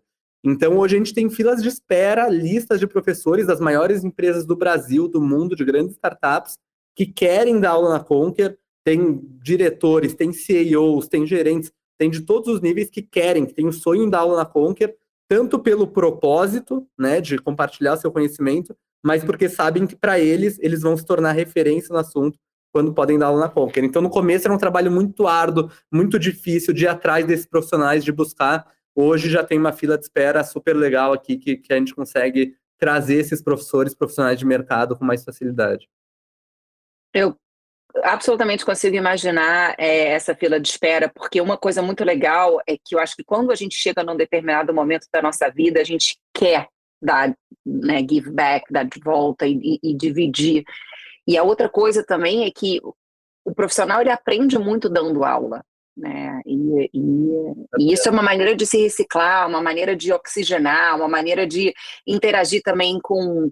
Então, 0.49 0.77
hoje 0.77 0.95
a 0.95 0.97
gente 0.97 1.13
tem 1.13 1.29
filas 1.29 1.61
de 1.61 1.67
espera, 1.67 2.29
listas 2.29 2.79
de 2.79 2.87
professores 2.87 3.45
das 3.45 3.59
maiores 3.59 4.05
empresas 4.05 4.45
do 4.45 4.55
Brasil, 4.55 5.05
do 5.05 5.21
mundo, 5.21 5.57
de 5.57 5.65
grandes 5.65 5.95
startups, 5.95 6.57
que 6.95 7.05
querem 7.05 7.59
dar 7.59 7.71
aula 7.71 7.89
na 7.89 7.99
Conquer. 7.99 8.57
Tem 8.85 9.19
diretores, 9.43 10.13
tem 10.13 10.31
CEOs, 10.31 11.09
tem 11.09 11.27
gerentes, 11.27 11.69
tem 11.99 12.09
de 12.09 12.21
todos 12.21 12.47
os 12.47 12.61
níveis 12.61 12.89
que 12.89 13.01
querem, 13.01 13.45
que 13.45 13.53
têm 13.53 13.67
o 13.67 13.73
sonho 13.73 14.05
de 14.05 14.11
dar 14.11 14.19
aula 14.19 14.37
na 14.37 14.45
Conquer, 14.45 14.95
tanto 15.27 15.59
pelo 15.59 15.85
propósito, 15.85 16.87
né, 16.97 17.19
de 17.19 17.37
compartilhar 17.37 17.97
seu 17.97 18.09
conhecimento, 18.09 18.73
mas 19.05 19.25
porque 19.25 19.49
sabem 19.49 19.85
que 19.85 19.97
para 19.97 20.17
eles, 20.17 20.57
eles 20.61 20.81
vão 20.81 20.95
se 20.95 21.05
tornar 21.05 21.33
referência 21.33 21.91
no 21.91 21.99
assunto 21.99 22.39
quando 22.71 22.93
podem 22.93 23.19
dar 23.19 23.27
aula 23.27 23.41
na 23.41 23.49
Conquer. 23.49 23.83
Então, 23.83 24.01
no 24.01 24.09
começo 24.09 24.47
era 24.47 24.55
um 24.55 24.57
trabalho 24.57 24.89
muito 24.89 25.27
árduo, 25.27 25.69
muito 25.91 26.17
difícil 26.17 26.73
de 26.73 26.85
ir 26.85 26.87
atrás 26.87 27.25
desses 27.25 27.45
profissionais, 27.45 28.05
de 28.05 28.13
buscar. 28.13 28.76
Hoje 28.99 29.29
já 29.29 29.43
tem 29.43 29.59
uma 29.59 29.71
fila 29.71 29.95
de 29.95 30.05
espera 30.05 30.43
super 30.43 30.75
legal 30.75 31.13
aqui 31.13 31.37
que, 31.37 31.55
que 31.55 31.71
a 31.71 31.77
gente 31.77 31.93
consegue 31.93 32.55
trazer 32.79 33.17
esses 33.17 33.43
professores 33.43 33.93
profissionais 33.93 34.39
de 34.39 34.45
mercado 34.45 34.97
com 34.97 35.05
mais 35.05 35.23
facilidade. 35.23 35.87
Eu 37.13 37.37
absolutamente 38.03 38.65
consigo 38.65 38.95
imaginar 38.95 39.75
é, 39.77 40.09
essa 40.09 40.33
fila 40.33 40.59
de 40.59 40.67
espera, 40.67 41.09
porque 41.09 41.39
uma 41.39 41.59
coisa 41.59 41.79
muito 41.79 42.03
legal 42.03 42.59
é 42.67 42.75
que 42.75 42.95
eu 42.95 42.99
acho 42.99 43.15
que 43.15 43.23
quando 43.23 43.51
a 43.51 43.55
gente 43.55 43.75
chega 43.75 44.03
num 44.03 44.17
determinado 44.17 44.73
momento 44.73 45.05
da 45.13 45.21
nossa 45.21 45.47
vida, 45.47 45.79
a 45.79 45.83
gente 45.83 46.17
quer 46.33 46.67
dar, 46.99 47.35
né, 47.63 47.99
give 47.99 48.31
back, 48.31 48.65
dar 48.73 48.83
de 48.83 48.99
volta 48.99 49.45
e, 49.45 49.79
e, 49.83 49.95
dividir. 49.95 50.63
E 51.27 51.37
a 51.37 51.43
outra 51.43 51.69
coisa 51.69 52.03
também 52.03 52.45
é 52.45 52.51
que 52.51 52.79
o 53.45 53.53
profissional 53.53 54.01
ele 54.01 54.09
aprende 54.09 54.57
muito 54.57 54.89
dando 54.89 55.23
aula, 55.23 55.63
né? 55.97 56.41
E, 56.45 56.89
e, 56.93 56.99
e, 57.79 57.93
isso 57.93 58.07
é 58.07 58.11
uma 58.11 58.21
maneira 58.21 58.55
de 58.55 58.65
se 58.65 58.77
reciclar, 58.77 59.47
uma 59.47 59.61
maneira 59.61 59.95
de 59.95 60.13
oxigenar, 60.13 60.95
uma 60.95 61.07
maneira 61.07 61.47
de 61.47 61.73
interagir 62.05 62.61
também 62.63 62.99
com, 63.01 63.51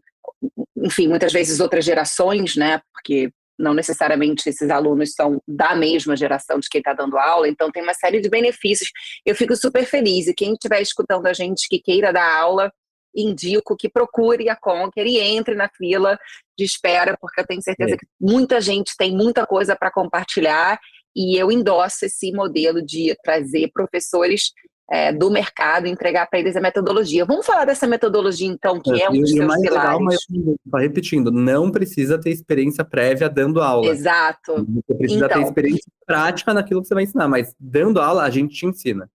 enfim, 0.78 1.08
muitas 1.08 1.34
vezes 1.34 1.60
outras 1.60 1.84
gerações, 1.84 2.56
né? 2.56 2.82
Porque 2.94 3.32
não 3.58 3.74
necessariamente 3.74 4.48
esses 4.48 4.70
alunos 4.70 5.14
são 5.14 5.42
da 5.48 5.76
mesma 5.76 6.16
geração 6.16 6.60
de 6.60 6.70
quem 6.70 6.80
está 6.80 6.94
dando 6.94 7.18
aula, 7.18 7.48
então 7.48 7.72
tem 7.72 7.82
uma 7.82 7.94
série 7.94 8.22
de 8.22 8.30
benefícios. 8.30 8.90
Eu 9.26 9.36
fico 9.36 9.56
super 9.56 9.86
feliz, 9.86 10.28
e 10.28 10.34
quem 10.34 10.54
estiver 10.54 10.82
escutando 10.82 11.26
a 11.26 11.34
gente 11.34 11.68
que 11.68 11.80
queira 11.80 12.14
dar 12.14 12.38
aula, 12.38 12.72
indico 13.16 13.78
que 13.78 13.90
procure 13.90 14.50
a 14.50 14.56
Conquer 14.58 15.08
e 15.08 15.18
entre 15.18 15.56
na 15.56 15.70
fila 15.70 16.20
de 16.58 16.66
espera, 16.66 17.18
porque 17.20 17.40
eu 17.40 17.48
tenho 17.48 17.62
certeza 17.62 17.96
é. 17.96 17.98
que 17.98 18.06
muita 18.20 18.60
gente 18.60 18.94
tem 18.98 19.16
muita 19.16 19.48
coisa 19.48 19.76
para 19.76 19.90
compartilhar 19.90 20.78
e 21.16 21.38
eu 21.38 21.52
endosso 21.52 22.06
esse 22.06 22.32
modelo 22.32 22.82
de 22.82 23.16
trazer 23.24 23.70
professores 23.74 24.52
é, 24.92 25.12
do 25.12 25.32
mercado, 25.32 25.88
entregar 25.88 26.28
para 26.28 26.40
eles 26.40 26.56
a 26.56 26.62
metodologia. 26.62 27.26
Vamos 27.26 27.46
falar 27.46 27.66
dessa 27.66 27.88
metodologia, 27.88 28.48
então, 28.48 28.80
que 28.80 29.02
é, 29.02 29.06
é 29.06 29.10
um 29.10 29.20
dos 29.20 29.32
seus 29.32 29.56
pilares. 29.60 29.64
Legal, 29.64 30.00
mas, 30.02 30.84
repetindo, 30.84 31.32
não 31.32 31.72
precisa 31.72 32.20
ter 32.20 32.30
experiência 32.30 32.84
prévia 32.84 33.30
dando 33.30 33.62
aula. 33.62 33.88
Exato. 33.88 34.54
Você 34.56 34.96
precisa 34.96 35.26
então, 35.26 35.42
ter 35.42 35.48
experiência 35.48 35.92
prática 36.06 36.54
naquilo 36.54 36.82
que 36.82 36.88
você 36.88 36.94
vai 36.94 37.04
ensinar, 37.04 37.28
mas 37.28 37.56
dando 37.60 38.00
aula, 38.00 38.24
a 38.24 38.30
gente 38.30 38.54
te 38.54 38.66
ensina. 38.66 39.10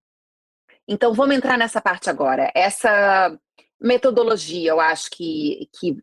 Então, 0.88 1.14
vamos 1.14 1.37
entrar 1.37 1.57
nessa 1.57 1.80
parte 1.80 2.11
agora. 2.11 2.50
Essa 2.54 3.38
metodologia, 3.80 4.71
eu 4.71 4.80
acho 4.80 5.09
que, 5.11 5.69
que, 5.78 5.97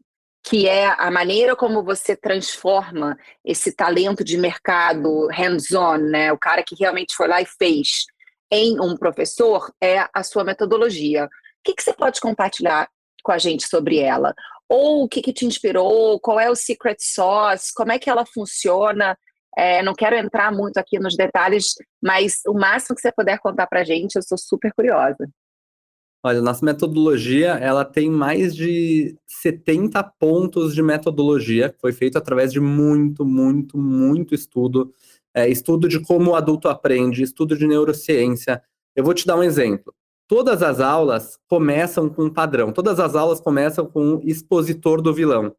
que 0.47 0.65
é 0.65 0.95
a 0.97 1.11
maneira 1.11 1.57
como 1.57 1.83
você 1.83 2.15
transforma 2.15 3.17
esse 3.43 3.75
talento 3.75 4.23
de 4.23 4.37
mercado 4.37 5.27
hands-on, 5.27 5.97
né? 5.97 6.31
O 6.31 6.37
cara 6.37 6.63
que 6.63 6.73
realmente 6.73 7.13
foi 7.13 7.27
lá 7.27 7.41
e 7.41 7.45
fez 7.45 8.05
em 8.49 8.79
um 8.79 8.95
professor 8.95 9.69
é 9.83 10.07
a 10.13 10.23
sua 10.23 10.45
metodologia. 10.45 11.25
O 11.25 11.29
que, 11.65 11.73
que 11.73 11.83
você 11.83 11.91
pode 11.93 12.21
compartilhar 12.21 12.87
com 13.21 13.33
a 13.33 13.37
gente 13.37 13.67
sobre 13.67 13.99
ela? 13.99 14.33
Ou 14.69 15.03
o 15.03 15.09
que, 15.09 15.21
que 15.21 15.33
te 15.33 15.45
inspirou? 15.45 16.17
Qual 16.21 16.39
é 16.39 16.49
o 16.49 16.55
secret 16.55 16.97
sauce? 17.01 17.73
Como 17.75 17.91
é 17.91 17.99
que 17.99 18.09
ela 18.09 18.25
funciona? 18.25 19.17
É, 19.57 19.83
não 19.83 19.93
quero 19.93 20.15
entrar 20.15 20.49
muito 20.49 20.77
aqui 20.77 20.97
nos 20.97 21.17
detalhes, 21.17 21.73
mas 22.01 22.39
o 22.47 22.53
máximo 22.53 22.95
que 22.95 23.01
você 23.01 23.11
puder 23.11 23.37
contar 23.39 23.67
para 23.67 23.81
a 23.81 23.83
gente, 23.83 24.15
eu 24.15 24.23
sou 24.23 24.37
super 24.37 24.71
curiosa. 24.73 25.27
Olha, 26.23 26.41
nossa 26.41 26.65
metodologia, 26.65 27.51
ela 27.53 27.85
tem 27.85 28.09
mais 28.09 28.55
de 28.55 29.15
70 29.25 30.03
pontos 30.19 30.73
de 30.73 30.81
metodologia, 30.81 31.69
que 31.69 31.79
foi 31.79 31.93
feito 31.93 32.17
através 32.17 32.51
de 32.51 32.59
muito, 32.59 33.23
muito, 33.23 33.77
muito 33.77 34.33
estudo. 34.33 34.91
É, 35.33 35.47
estudo 35.47 35.87
de 35.87 35.99
como 35.99 36.31
o 36.31 36.35
adulto 36.35 36.67
aprende, 36.67 37.21
estudo 37.21 37.55
de 37.55 37.67
neurociência. 37.67 38.61
Eu 38.95 39.03
vou 39.03 39.13
te 39.13 39.25
dar 39.27 39.37
um 39.37 39.43
exemplo. 39.43 39.93
Todas 40.27 40.61
as 40.63 40.79
aulas 40.79 41.39
começam 41.47 42.09
com 42.09 42.25
um 42.25 42.33
padrão, 42.33 42.73
todas 42.73 42.99
as 42.99 43.15
aulas 43.15 43.39
começam 43.39 43.85
com 43.85 44.15
um 44.15 44.19
expositor 44.23 45.01
do 45.01 45.13
vilão. 45.13 45.55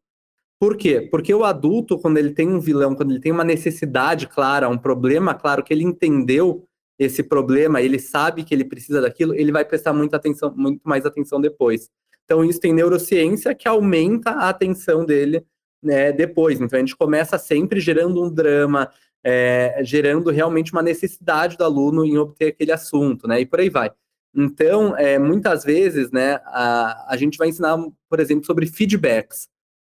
Por 0.59 0.75
quê? 0.75 1.07
Porque 1.09 1.33
o 1.33 1.45
adulto, 1.45 1.97
quando 1.97 2.17
ele 2.17 2.31
tem 2.31 2.49
um 2.49 2.59
vilão, 2.59 2.93
quando 2.93 3.11
ele 3.11 3.21
tem 3.21 3.31
uma 3.31 3.45
necessidade 3.45 4.27
clara, 4.27 4.67
um 4.67 4.77
problema 4.77 5.33
claro, 5.33 5.63
que 5.63 5.73
ele 5.73 5.85
entendeu, 5.85 6.65
esse 6.99 7.23
problema, 7.23 7.81
ele 7.81 7.97
sabe 7.97 8.43
que 8.43 8.53
ele 8.53 8.65
precisa 8.65 8.99
daquilo, 8.99 9.33
ele 9.33 9.53
vai 9.53 9.63
prestar 9.63 9.93
muita 9.93 10.17
atenção, 10.17 10.53
muito 10.53 10.81
mais 10.83 11.05
atenção 11.05 11.39
depois. 11.39 11.89
Então, 12.25 12.43
isso 12.43 12.59
tem 12.59 12.73
neurociência 12.73 13.55
que 13.55 13.67
aumenta 13.67 14.31
a 14.31 14.49
atenção 14.49 15.05
dele 15.05 15.43
né, 15.81 16.11
depois. 16.11 16.59
Então, 16.59 16.77
a 16.77 16.79
gente 16.81 16.97
começa 16.97 17.37
sempre 17.39 17.79
gerando 17.79 18.21
um 18.21 18.29
drama, 18.29 18.91
é, 19.23 19.79
gerando 19.81 20.29
realmente 20.29 20.73
uma 20.73 20.83
necessidade 20.83 21.57
do 21.57 21.63
aluno 21.63 22.05
em 22.05 22.17
obter 22.17 22.49
aquele 22.49 22.73
assunto, 22.73 23.27
né? 23.27 23.39
E 23.39 23.45
por 23.45 23.61
aí 23.61 23.69
vai. 23.69 23.91
Então, 24.35 24.95
é, 24.97 25.17
muitas 25.17 25.63
vezes, 25.63 26.11
né, 26.11 26.39
a, 26.45 27.13
a 27.13 27.17
gente 27.17 27.37
vai 27.37 27.47
ensinar, 27.47 27.77
por 28.09 28.19
exemplo, 28.19 28.45
sobre 28.45 28.67
feedbacks. 28.67 29.47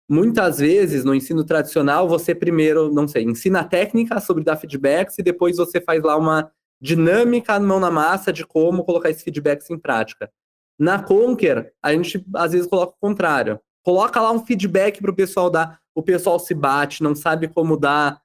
Muitas 0.08 0.58
vezes, 0.58 1.04
no 1.04 1.14
ensino 1.14 1.44
tradicional, 1.44 2.08
você 2.08 2.34
primeiro, 2.34 2.92
não 2.92 3.08
sei, 3.08 3.24
ensina 3.24 3.60
a 3.60 3.64
técnica 3.64 4.20
sobre 4.20 4.44
dar 4.44 4.56
feedbacks 4.56 5.18
e 5.18 5.22
depois 5.22 5.56
você 5.56 5.80
faz 5.80 6.02
lá 6.02 6.16
uma 6.16 6.50
dinâmica 6.80 7.58
mão 7.60 7.78
na 7.78 7.90
massa 7.90 8.32
de 8.32 8.44
como 8.46 8.84
colocar 8.84 9.10
esse 9.10 9.22
feedback 9.22 9.68
em 9.70 9.78
prática. 9.78 10.30
Na 10.78 11.02
Conquer, 11.02 11.74
a 11.82 11.92
gente 11.92 12.24
às 12.34 12.52
vezes 12.52 12.66
coloca 12.66 12.94
o 12.94 13.00
contrário. 13.00 13.60
Coloca 13.84 14.20
lá 14.20 14.32
um 14.32 14.44
feedback 14.44 15.00
para 15.00 15.10
o 15.10 15.14
pessoal 15.14 15.50
dar. 15.50 15.78
O 15.94 16.02
pessoal 16.02 16.38
se 16.38 16.54
bate, 16.54 17.02
não 17.02 17.14
sabe 17.14 17.48
como 17.48 17.76
dar. 17.76 18.20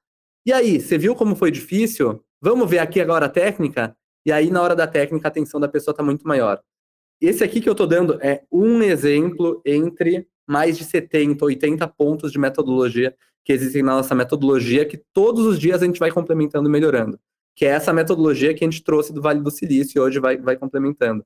E 0.46 0.52
aí, 0.52 0.80
você 0.80 0.96
viu 0.96 1.14
como 1.14 1.36
foi 1.36 1.50
difícil? 1.50 2.22
Vamos 2.40 2.70
ver 2.70 2.78
aqui 2.78 3.00
agora 3.00 3.26
a 3.26 3.28
técnica? 3.28 3.94
E 4.24 4.32
aí, 4.32 4.50
na 4.50 4.62
hora 4.62 4.74
da 4.74 4.86
técnica, 4.86 5.28
a 5.28 5.30
atenção 5.30 5.60
da 5.60 5.68
pessoa 5.68 5.92
está 5.92 6.02
muito 6.02 6.26
maior. 6.26 6.62
Esse 7.20 7.44
aqui 7.44 7.60
que 7.60 7.68
eu 7.68 7.72
estou 7.72 7.86
dando 7.86 8.18
é 8.22 8.42
um 8.50 8.82
exemplo 8.82 9.60
entre 9.64 10.26
mais 10.46 10.78
de 10.78 10.84
70, 10.84 11.44
80 11.44 11.86
pontos 11.88 12.32
de 12.32 12.38
metodologia 12.38 13.14
que 13.44 13.52
existem 13.52 13.82
na 13.82 13.96
nossa 13.96 14.14
metodologia, 14.14 14.84
que 14.84 15.00
todos 15.12 15.44
os 15.46 15.58
dias 15.58 15.82
a 15.82 15.86
gente 15.86 16.00
vai 16.00 16.10
complementando 16.10 16.68
e 16.68 16.72
melhorando 16.72 17.18
que 17.56 17.64
é 17.64 17.70
essa 17.70 17.92
metodologia 17.92 18.54
que 18.54 18.62
a 18.62 18.66
gente 18.70 18.84
trouxe 18.84 19.12
do 19.12 19.22
Vale 19.22 19.40
do 19.40 19.50
Silício 19.50 19.98
e 19.98 20.00
hoje 20.00 20.20
vai, 20.20 20.36
vai 20.36 20.56
complementando. 20.56 21.24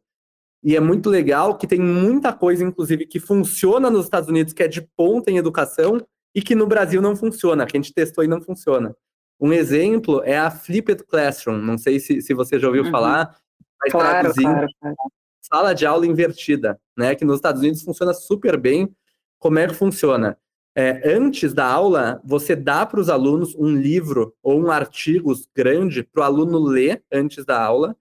E 0.63 0.77
é 0.77 0.81
muito 0.81 1.11
legal 1.11 1.59
que 1.59 1.67
tem 1.67 1.81
muita 1.81 2.33
coisa, 2.33 2.63
inclusive, 2.63 3.07
que 3.07 3.19
funciona 3.19 3.91
nos 3.91 4.05
Estados 4.05 4.29
Unidos, 4.29 4.53
que 4.53 4.63
é 4.63 4.69
de 4.69 4.83
ponta 4.97 5.31
em 5.31 5.39
educação, 5.39 6.01
e 6.35 6.41
que 6.41 6.55
no 6.55 6.67
Brasil 6.67 7.03
não 7.03 7.17
funciona, 7.17 7.67
que 7.67 7.77
a 7.77 7.81
gente 7.81 7.93
testou 7.93 8.23
e 8.23 8.29
não 8.29 8.41
funciona. 8.41 8.95
Um 9.41 9.53
exemplo 9.53 10.23
é 10.25 10.39
a 10.39 10.51
Flipped 10.51 11.05
Classroom, 11.05 11.59
não 11.59 11.79
sei 11.79 11.99
se, 11.99 12.21
se 12.21 12.35
você 12.35 12.59
já 12.59 12.69
ouviu 12.69 12.85
uhum. 12.85 12.91
falar, 12.91 13.37
mas 13.81 13.91
claro, 13.91 14.33
claro, 14.35 14.67
claro. 14.81 14.97
sala 15.41 15.75
de 15.75 15.87
aula 15.87 16.07
invertida, 16.07 16.79
né? 16.97 17.15
Que 17.15 17.25
nos 17.25 17.37
Estados 17.37 17.61
Unidos 17.61 17.83
funciona 17.83 18.13
super 18.13 18.57
bem. 18.57 18.95
Como 19.39 19.59
é 19.59 19.67
que 19.67 19.75
funciona? 19.75 20.37
É, 20.75 21.15
antes 21.15 21.53
da 21.53 21.67
aula, 21.67 22.21
você 22.25 22.55
dá 22.55 22.87
para 22.87 23.01
os 23.01 23.09
alunos 23.09 23.55
um 23.57 23.75
livro 23.75 24.35
ou 24.43 24.61
um 24.61 24.71
artigo 24.71 25.33
grande 25.55 26.03
para 26.03 26.21
o 26.21 26.25
aluno 26.25 26.59
ler 26.59 27.03
antes 27.13 27.45
da 27.45 27.63
aula, 27.63 27.97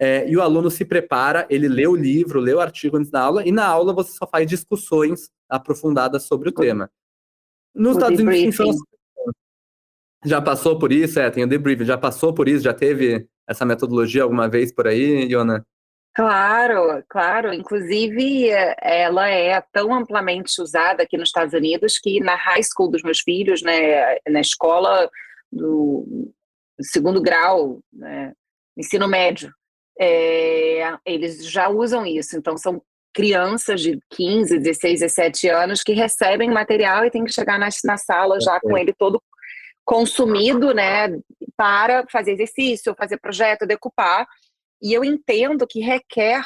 é, 0.00 0.28
e 0.28 0.36
o 0.36 0.42
aluno 0.42 0.70
se 0.70 0.84
prepara, 0.84 1.46
ele 1.50 1.68
lê 1.68 1.86
o 1.86 1.96
livro, 1.96 2.40
lê 2.40 2.54
o 2.54 2.60
artigo 2.60 2.96
antes 2.96 3.10
da 3.10 3.20
aula, 3.20 3.46
e 3.46 3.50
na 3.50 3.66
aula 3.66 3.92
você 3.92 4.12
só 4.12 4.26
faz 4.26 4.46
discussões 4.46 5.30
aprofundadas 5.48 6.24
sobre 6.24 6.48
o 6.48 6.52
tema. 6.52 6.90
Nos 7.74 7.96
o 7.96 7.98
Estados 7.98 8.20
Unidos 8.20 8.56
funciona 8.56 8.70
assim. 8.72 8.98
Já 10.24 10.42
passou 10.42 10.78
por 10.78 10.92
isso? 10.92 11.18
É, 11.20 11.30
tem 11.30 11.44
o 11.44 11.48
debriefing. 11.48 11.84
Já 11.84 11.96
passou 11.96 12.34
por 12.34 12.48
isso? 12.48 12.64
Já 12.64 12.74
teve 12.74 13.28
essa 13.46 13.64
metodologia 13.64 14.22
alguma 14.22 14.48
vez 14.48 14.72
por 14.72 14.86
aí, 14.86 15.26
Iona? 15.26 15.64
Claro, 16.18 17.04
claro. 17.08 17.54
Inclusive, 17.54 18.48
ela 18.82 19.28
é 19.28 19.60
tão 19.72 19.94
amplamente 19.94 20.60
usada 20.60 21.04
aqui 21.04 21.16
nos 21.16 21.28
Estados 21.28 21.54
Unidos 21.54 21.96
que 21.96 22.18
na 22.18 22.34
high 22.34 22.60
school 22.60 22.90
dos 22.90 23.04
meus 23.04 23.20
filhos, 23.20 23.62
né, 23.62 24.16
na 24.28 24.40
escola 24.40 25.08
do 25.52 26.28
segundo 26.80 27.22
grau, 27.22 27.78
né, 27.92 28.32
ensino 28.76 29.06
médio, 29.06 29.54
é, 29.96 30.92
eles 31.06 31.48
já 31.48 31.68
usam 31.68 32.04
isso. 32.04 32.36
Então, 32.36 32.58
são 32.58 32.82
crianças 33.14 33.80
de 33.80 33.96
15, 34.10 34.58
16, 34.58 34.98
17 34.98 35.48
anos 35.48 35.84
que 35.84 35.92
recebem 35.92 36.50
material 36.50 37.04
e 37.04 37.12
tem 37.12 37.22
que 37.22 37.32
chegar 37.32 37.60
na, 37.60 37.68
na 37.84 37.96
sala 37.96 38.40
já 38.40 38.58
com 38.58 38.76
ele 38.76 38.92
todo 38.92 39.22
consumido, 39.84 40.74
né, 40.74 41.16
para 41.56 42.04
fazer 42.10 42.32
exercício, 42.32 42.92
fazer 42.98 43.18
projeto, 43.18 43.68
decupar. 43.68 44.26
E 44.80 44.92
eu 44.92 45.04
entendo 45.04 45.66
que 45.66 45.80
requer 45.80 46.42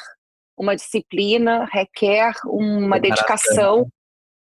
uma 0.57 0.77
disciplina, 0.77 1.69
requer 1.71 2.33
uma 2.45 2.99
dedicação, 2.99 3.87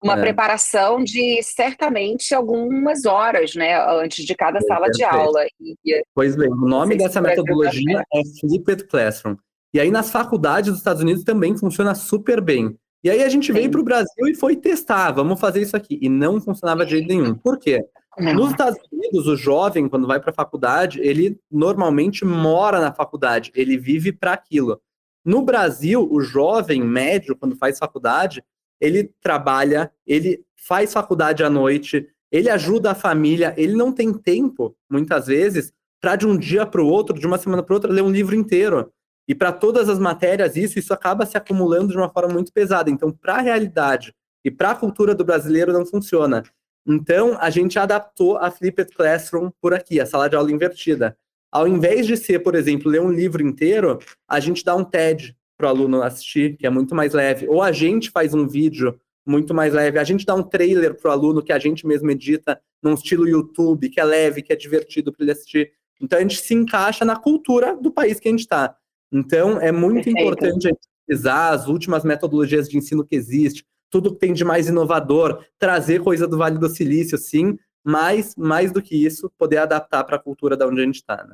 uma 0.03 0.17
é. 0.17 0.21
preparação 0.21 1.03
de 1.03 1.41
certamente 1.41 2.33
algumas 2.33 3.05
horas, 3.05 3.55
né, 3.55 3.79
antes 3.89 4.23
de 4.23 4.35
cada 4.35 4.59
é, 4.59 4.61
sala 4.61 4.89
de 4.89 5.03
aula. 5.03 5.45
E, 5.59 6.03
pois 6.13 6.35
bem, 6.35 6.49
o 6.49 6.55
nome 6.55 6.95
dessa 6.95 7.21
metodologia 7.21 8.03
é 8.13 8.21
Flipped 8.39 8.87
Classroom. 8.87 9.35
E 9.73 9.79
aí 9.79 9.89
nas 9.89 10.11
faculdades 10.11 10.69
dos 10.69 10.79
Estados 10.79 11.01
Unidos 11.01 11.23
também 11.23 11.57
funciona 11.57 11.95
super 11.95 12.39
bem. 12.39 12.77
E 13.03 13.09
aí 13.09 13.23
a 13.23 13.29
gente 13.29 13.47
Sim. 13.47 13.53
veio 13.53 13.69
para 13.69 13.81
o 13.81 13.83
Brasil 13.83 14.27
e 14.27 14.35
foi 14.35 14.55
testar, 14.55 15.11
vamos 15.11 15.39
fazer 15.39 15.61
isso 15.61 15.75
aqui. 15.75 15.99
E 16.01 16.09
não 16.09 16.39
funcionava 16.39 16.85
de 16.85 16.91
jeito 16.91 17.07
nenhum. 17.07 17.35
Por 17.35 17.59
quê? 17.59 17.83
Nos 18.17 18.51
Estados 18.51 18.79
Unidos, 18.91 19.27
o 19.27 19.35
jovem, 19.35 19.89
quando 19.89 20.07
vai 20.07 20.19
para 20.19 20.31
a 20.31 20.33
faculdade, 20.33 20.99
ele 21.01 21.39
normalmente 21.51 22.23
mora 22.23 22.79
na 22.79 22.93
faculdade, 22.93 23.51
ele 23.55 23.77
vive 23.77 24.11
para 24.11 24.33
aquilo. 24.33 24.81
No 25.23 25.41
Brasil, 25.41 26.07
o 26.09 26.21
jovem 26.21 26.83
médio, 26.83 27.35
quando 27.35 27.55
faz 27.55 27.79
faculdade, 27.79 28.43
ele 28.79 29.11
trabalha, 29.21 29.91
ele 30.05 30.43
faz 30.55 30.93
faculdade 30.93 31.43
à 31.43 31.49
noite, 31.49 32.07
ele 32.31 32.49
ajuda 32.49 32.91
a 32.91 32.95
família, 32.95 33.53
ele 33.57 33.73
não 33.73 33.91
tem 33.91 34.13
tempo, 34.13 34.75
muitas 34.89 35.27
vezes, 35.27 35.73
para 36.01 36.15
de 36.15 36.27
um 36.27 36.37
dia 36.37 36.65
para 36.65 36.81
o 36.81 36.87
outro, 36.87 37.17
de 37.17 37.25
uma 37.25 37.37
semana 37.37 37.63
para 37.63 37.73
outra, 37.73 37.91
ler 37.91 38.03
um 38.03 38.11
livro 38.11 38.35
inteiro. 38.35 38.91
E 39.27 39.33
para 39.33 39.51
todas 39.51 39.89
as 39.89 39.97
matérias, 39.97 40.55
isso, 40.55 40.77
isso 40.77 40.93
acaba 40.93 41.25
se 41.25 41.37
acumulando 41.37 41.91
de 41.91 41.97
uma 41.97 42.09
forma 42.09 42.33
muito 42.33 42.53
pesada. 42.53 42.91
Então, 42.91 43.11
para 43.11 43.35
a 43.35 43.41
realidade 43.41 44.13
e 44.43 44.51
para 44.51 44.71
a 44.71 44.75
cultura 44.75 45.15
do 45.15 45.25
brasileiro, 45.25 45.73
não 45.73 45.85
funciona. 45.85 46.43
Então, 46.87 47.37
a 47.39 47.49
gente 47.49 47.79
adaptou 47.79 48.37
a 48.37 48.51
Flipped 48.51 48.93
Classroom 48.95 49.49
por 49.61 49.73
aqui, 49.73 49.99
a 49.99 50.05
sala 50.05 50.29
de 50.29 50.35
aula 50.35 50.51
invertida. 50.51 51.17
Ao 51.51 51.67
invés 51.67 52.05
de 52.05 52.15
ser, 52.17 52.39
por 52.39 52.53
exemplo, 52.53 52.91
ler 52.91 53.01
um 53.01 53.11
livro 53.11 53.41
inteiro, 53.41 53.99
a 54.27 54.39
gente 54.39 54.63
dá 54.63 54.75
um 54.75 54.83
TED 54.83 55.35
para 55.57 55.67
o 55.67 55.69
aluno 55.69 56.01
assistir, 56.01 56.57
que 56.57 56.67
é 56.67 56.69
muito 56.69 56.93
mais 56.93 57.13
leve. 57.13 57.47
Ou 57.47 57.61
a 57.61 57.71
gente 57.71 58.11
faz 58.11 58.33
um 58.33 58.47
vídeo 58.47 58.99
muito 59.25 59.53
mais 59.53 59.73
leve. 59.73 59.97
A 59.97 60.03
gente 60.03 60.25
dá 60.25 60.35
um 60.35 60.43
trailer 60.43 60.95
para 60.95 61.09
o 61.09 61.11
aluno 61.11 61.41
que 61.41 61.51
a 61.51 61.59
gente 61.59 61.87
mesmo 61.87 62.11
edita 62.11 62.59
num 62.81 62.93
estilo 62.93 63.27
YouTube, 63.27 63.89
que 63.89 63.99
é 63.99 64.03
leve, 64.03 64.41
que 64.41 64.53
é 64.53 64.55
divertido 64.55 65.11
para 65.11 65.23
ele 65.23 65.31
assistir. 65.31 65.71
Então 65.99 66.19
a 66.19 66.21
gente 66.21 66.37
se 66.37 66.53
encaixa 66.53 67.03
na 67.03 67.15
cultura 67.15 67.75
do 67.75 67.91
país 67.91 68.19
que 68.19 68.27
a 68.27 68.31
gente 68.31 68.41
está. 68.41 68.75
Então 69.11 69.59
é 69.59 69.71
muito 69.71 70.03
Perfeito. 70.05 70.19
importante 70.19 70.67
a 70.67 70.69
gente 70.69 70.87
utilizar 71.03 71.53
as 71.53 71.67
últimas 71.67 72.03
metodologias 72.03 72.69
de 72.69 72.77
ensino 72.77 73.05
que 73.05 73.15
existe, 73.15 73.65
tudo 73.95 74.13
que 74.13 74.19
tem 74.19 74.33
de 74.33 74.43
mais 74.43 74.67
inovador, 74.67 75.45
trazer 75.57 76.03
coisa 76.03 76.27
do 76.27 76.37
Vale 76.37 76.59
do 76.59 76.67
Silício, 76.67 77.17
sim, 77.17 77.57
mas 77.81 78.35
mais 78.35 78.69
do 78.69 78.81
que 78.81 78.93
isso, 78.93 79.31
poder 79.37 79.59
adaptar 79.59 80.03
para 80.03 80.17
a 80.17 80.21
cultura 80.21 80.57
da 80.57 80.67
onde 80.67 80.81
a 80.81 80.83
gente 80.83 80.95
está. 80.95 81.23
Né? 81.23 81.33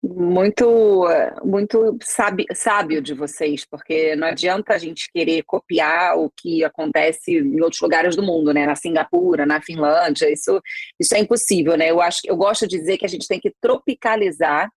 muito 0.00 1.04
muito 1.44 1.98
sábio, 2.00 2.46
sábio 2.54 3.02
de 3.02 3.12
vocês, 3.12 3.66
porque 3.66 4.16
não 4.16 4.28
adianta 4.28 4.72
a 4.72 4.78
gente 4.78 5.10
querer 5.12 5.42
copiar 5.42 6.16
o 6.16 6.30
que 6.30 6.64
acontece 6.64 7.36
em 7.36 7.60
outros 7.60 7.82
lugares 7.82 8.16
do 8.16 8.22
mundo, 8.22 8.54
né? 8.54 8.64
Na 8.64 8.76
Singapura, 8.76 9.44
na 9.44 9.60
Finlândia, 9.60 10.32
isso, 10.32 10.62
isso 10.98 11.14
é 11.14 11.18
impossível, 11.18 11.76
né? 11.76 11.90
Eu 11.90 12.00
acho 12.00 12.20
eu 12.24 12.36
gosto 12.36 12.66
de 12.66 12.78
dizer 12.78 12.96
que 12.96 13.04
a 13.04 13.08
gente 13.08 13.26
tem 13.26 13.40
que 13.40 13.52
tropicalizar 13.60 14.70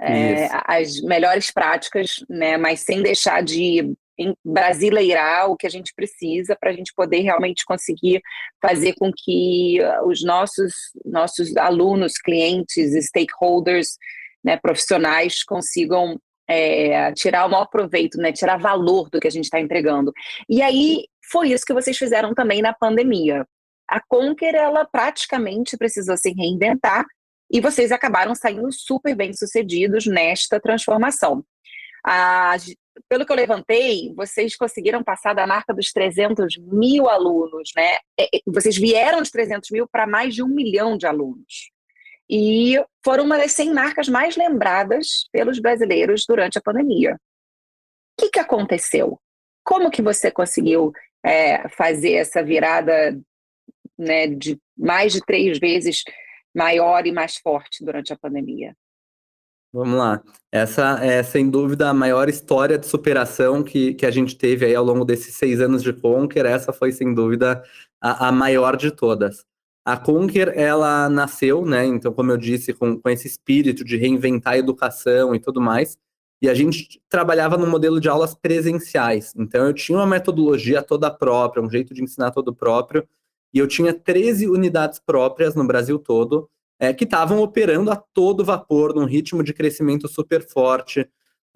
é, 0.00 0.46
as 0.66 1.00
melhores 1.00 1.50
práticas, 1.50 2.22
né? 2.28 2.58
Mas 2.58 2.80
sem 2.80 3.02
deixar 3.02 3.42
de 3.42 3.96
brasileirar 4.44 5.50
o 5.50 5.56
que 5.56 5.66
a 5.66 5.70
gente 5.70 5.92
precisa 5.94 6.56
para 6.58 6.70
a 6.70 6.72
gente 6.72 6.92
poder 6.94 7.20
realmente 7.20 7.64
conseguir 7.64 8.20
fazer 8.60 8.94
com 8.94 9.12
que 9.16 9.78
os 10.04 10.24
nossos 10.24 10.72
nossos 11.04 11.56
alunos, 11.56 12.14
clientes, 12.14 13.06
stakeholders 13.06 13.96
né, 14.42 14.56
profissionais 14.56 15.42
consigam 15.44 16.18
é, 16.48 17.12
tirar 17.12 17.46
o 17.46 17.50
maior 17.50 17.66
proveito, 17.66 18.18
né, 18.18 18.32
tirar 18.32 18.58
valor 18.58 19.10
do 19.10 19.20
que 19.20 19.28
a 19.28 19.30
gente 19.30 19.44
está 19.44 19.60
entregando. 19.60 20.12
E 20.48 20.62
aí 20.62 21.04
foi 21.30 21.50
isso 21.52 21.64
que 21.64 21.74
vocês 21.74 21.96
fizeram 21.96 22.34
também 22.34 22.62
na 22.62 22.72
pandemia. 22.72 23.46
A 23.86 24.00
Conquer, 24.00 24.54
ela 24.54 24.84
praticamente 24.84 25.76
precisou 25.76 26.16
se 26.16 26.32
reinventar 26.32 27.04
e 27.50 27.60
vocês 27.60 27.92
acabaram 27.92 28.34
saindo 28.34 28.70
super 28.72 29.14
bem 29.14 29.32
sucedidos 29.32 30.06
nesta 30.06 30.60
transformação. 30.60 31.44
A, 32.04 32.56
pelo 33.08 33.26
que 33.26 33.32
eu 33.32 33.36
levantei, 33.36 34.12
vocês 34.14 34.56
conseguiram 34.56 35.02
passar 35.02 35.34
da 35.34 35.46
marca 35.46 35.74
dos 35.74 35.92
300 35.92 36.56
mil 36.58 37.08
alunos, 37.08 37.70
né? 37.76 37.96
É, 38.18 38.24
é, 38.24 38.40
vocês 38.46 38.76
vieram 38.76 39.22
de 39.22 39.30
300 39.30 39.70
mil 39.70 39.86
para 39.86 40.06
mais 40.06 40.34
de 40.34 40.42
um 40.42 40.48
milhão 40.48 40.96
de 40.96 41.06
alunos 41.06 41.70
e 42.30 42.74
foram 43.02 43.24
uma 43.24 43.38
das 43.38 43.52
100 43.52 43.72
marcas 43.72 44.08
mais 44.08 44.36
lembradas 44.36 45.28
pelos 45.32 45.58
brasileiros 45.58 46.24
durante 46.28 46.58
a 46.58 46.62
pandemia. 46.62 47.14
O 47.14 48.22
que, 48.22 48.30
que 48.30 48.38
aconteceu? 48.38 49.18
Como 49.64 49.90
que 49.90 50.02
você 50.02 50.30
conseguiu 50.30 50.92
é, 51.24 51.68
fazer 51.70 52.14
essa 52.14 52.42
virada 52.42 53.18
né, 53.96 54.26
de 54.26 54.58
mais 54.76 55.12
de 55.12 55.20
três 55.20 55.58
vezes 55.58 56.02
maior 56.54 57.06
e 57.06 57.12
mais 57.12 57.36
forte 57.36 57.84
durante 57.84 58.12
a 58.12 58.18
pandemia? 58.18 58.76
Vamos 59.72 59.98
lá. 59.98 60.22
Essa 60.50 60.98
é, 61.04 61.22
sem 61.22 61.50
dúvida, 61.50 61.90
a 61.90 61.94
maior 61.94 62.28
história 62.28 62.78
de 62.78 62.86
superação 62.86 63.62
que, 63.62 63.92
que 63.94 64.06
a 64.06 64.10
gente 64.10 64.36
teve 64.36 64.64
aí 64.64 64.74
ao 64.74 64.84
longo 64.84 65.04
desses 65.04 65.34
seis 65.34 65.60
anos 65.60 65.82
de 65.82 65.92
Conquer. 65.92 66.46
Essa 66.46 66.72
foi, 66.72 66.90
sem 66.90 67.12
dúvida, 67.12 67.62
a, 68.00 68.28
a 68.28 68.32
maior 68.32 68.76
de 68.76 68.90
todas. 68.90 69.44
A 69.84 69.96
Conquer, 69.96 70.56
ela 70.56 71.08
nasceu, 71.10 71.66
né? 71.66 71.84
Então, 71.84 72.12
como 72.14 72.30
eu 72.30 72.38
disse, 72.38 72.72
com, 72.72 72.98
com 72.98 73.10
esse 73.10 73.26
espírito 73.26 73.84
de 73.84 73.96
reinventar 73.96 74.54
a 74.54 74.58
educação 74.58 75.34
e 75.34 75.40
tudo 75.40 75.60
mais. 75.60 75.98
E 76.40 76.48
a 76.48 76.54
gente 76.54 77.00
trabalhava 77.08 77.58
no 77.58 77.66
modelo 77.66 78.00
de 78.00 78.08
aulas 78.08 78.34
presenciais. 78.34 79.34
Então, 79.36 79.66
eu 79.66 79.74
tinha 79.74 79.98
uma 79.98 80.06
metodologia 80.06 80.82
toda 80.82 81.10
própria, 81.10 81.62
um 81.62 81.70
jeito 81.70 81.92
de 81.92 82.02
ensinar 82.02 82.30
todo 82.30 82.54
próprio. 82.54 83.06
E 83.52 83.58
eu 83.58 83.66
tinha 83.66 83.92
13 83.92 84.48
unidades 84.48 84.98
próprias 84.98 85.54
no 85.54 85.66
Brasil 85.66 85.98
todo, 85.98 86.48
é, 86.78 86.92
que 86.92 87.04
estavam 87.04 87.40
operando 87.40 87.90
a 87.90 87.96
todo 87.96 88.44
vapor, 88.44 88.94
num 88.94 89.04
ritmo 89.04 89.42
de 89.42 89.52
crescimento 89.52 90.08
super 90.08 90.46
forte 90.46 91.08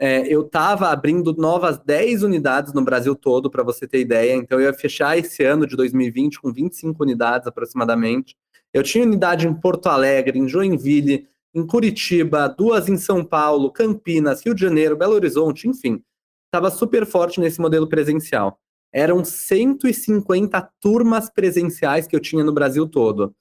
é, 0.05 0.27
eu 0.27 0.41
estava 0.41 0.89
abrindo 0.89 1.33
novas 1.37 1.79
10 1.79 2.25
unidades 2.25 2.73
no 2.73 2.83
Brasil 2.83 3.15
todo, 3.15 3.49
para 3.49 3.63
você 3.63 3.87
ter 3.87 4.01
ideia. 4.01 4.35
Então, 4.35 4.59
eu 4.59 4.67
ia 4.67 4.75
fechar 4.75 5.17
esse 5.17 5.45
ano 5.45 5.65
de 5.65 5.77
2020 5.77 6.41
com 6.41 6.53
25 6.53 7.01
unidades 7.03 7.47
aproximadamente. 7.47 8.37
Eu 8.73 8.83
tinha 8.83 9.05
unidade 9.05 9.47
em 9.47 9.55
Porto 9.55 9.89
Alegre, 9.89 10.41
em 10.41 10.49
Joinville, 10.49 11.29
em 11.55 11.65
Curitiba, 11.65 12.49
duas 12.49 12.89
em 12.89 12.97
São 12.97 13.25
Paulo, 13.25 13.71
Campinas, 13.71 14.45
Rio 14.45 14.57
de 14.57 14.63
Janeiro, 14.63 14.97
Belo 14.97 15.15
Horizonte, 15.15 15.69
enfim. 15.69 16.03
Estava 16.47 16.69
super 16.69 17.07
forte 17.07 17.39
nesse 17.39 17.61
modelo 17.61 17.89
presencial. 17.89 18.59
Eram 18.93 19.25
150 19.25 20.69
turmas 20.81 21.31
presenciais 21.31 22.09
que 22.09 22.17
eu 22.17 22.21
tinha 22.21 22.43
no 22.43 22.53
Brasil 22.53 22.89
todo. 22.89 23.33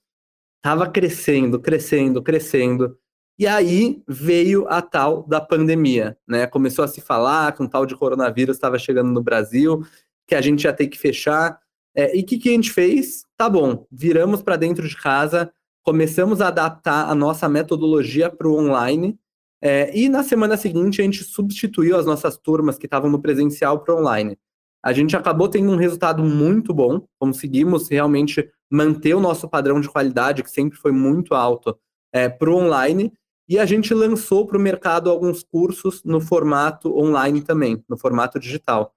Estava 0.62 0.88
crescendo, 0.88 1.58
crescendo, 1.58 2.22
crescendo. 2.22 2.96
E 3.36 3.48
aí 3.48 4.00
veio 4.06 4.64
a 4.68 4.80
tal 4.80 5.24
da 5.24 5.40
pandemia, 5.40 6.16
né? 6.24 6.46
Começou 6.46 6.84
a 6.84 6.88
se 6.88 7.00
falar 7.00 7.50
que 7.52 7.60
um 7.60 7.66
tal 7.66 7.84
de 7.84 7.96
coronavírus 7.96 8.56
estava 8.56 8.78
chegando 8.78 9.10
no 9.10 9.20
Brasil, 9.20 9.84
que 10.24 10.36
a 10.36 10.40
gente 10.40 10.62
ia 10.62 10.72
ter 10.72 10.86
que 10.86 10.96
fechar. 10.96 11.58
É, 11.96 12.16
e 12.16 12.20
o 12.20 12.24
que, 12.24 12.38
que 12.38 12.48
a 12.48 12.52
gente 12.52 12.70
fez? 12.70 13.24
Tá 13.36 13.50
bom, 13.50 13.88
viramos 13.90 14.40
para 14.40 14.56
dentro 14.56 14.86
de 14.88 14.96
casa, 14.96 15.52
começamos 15.82 16.40
a 16.40 16.46
adaptar 16.46 17.10
a 17.10 17.14
nossa 17.14 17.48
metodologia 17.48 18.30
para 18.30 18.46
o 18.46 18.56
online. 18.56 19.18
É, 19.60 19.90
e 19.98 20.08
na 20.08 20.22
semana 20.22 20.56
seguinte 20.56 21.00
a 21.00 21.04
gente 21.04 21.24
substituiu 21.24 21.96
as 21.96 22.06
nossas 22.06 22.36
turmas 22.36 22.78
que 22.78 22.86
estavam 22.86 23.10
no 23.10 23.20
presencial 23.20 23.80
para 23.80 23.96
online. 23.96 24.38
A 24.82 24.92
gente 24.92 25.16
acabou 25.16 25.48
tendo 25.48 25.70
um 25.70 25.76
resultado 25.76 26.24
muito 26.24 26.74
bom, 26.74 27.06
conseguimos 27.18 27.88
realmente 27.88 28.50
manter 28.68 29.14
o 29.14 29.20
nosso 29.20 29.48
padrão 29.48 29.80
de 29.80 29.88
qualidade, 29.88 30.42
que 30.42 30.50
sempre 30.50 30.78
foi 30.78 30.90
muito 30.90 31.34
alto, 31.34 31.78
é, 32.12 32.28
para 32.28 32.50
o 32.50 32.56
online. 32.56 33.12
E 33.48 33.58
a 33.58 33.66
gente 33.66 33.94
lançou 33.94 34.46
para 34.46 34.58
o 34.58 34.60
mercado 34.60 35.10
alguns 35.10 35.42
cursos 35.42 36.02
no 36.04 36.20
formato 36.20 36.96
online 36.96 37.42
também, 37.42 37.84
no 37.88 37.96
formato 37.96 38.38
digital. 38.40 38.94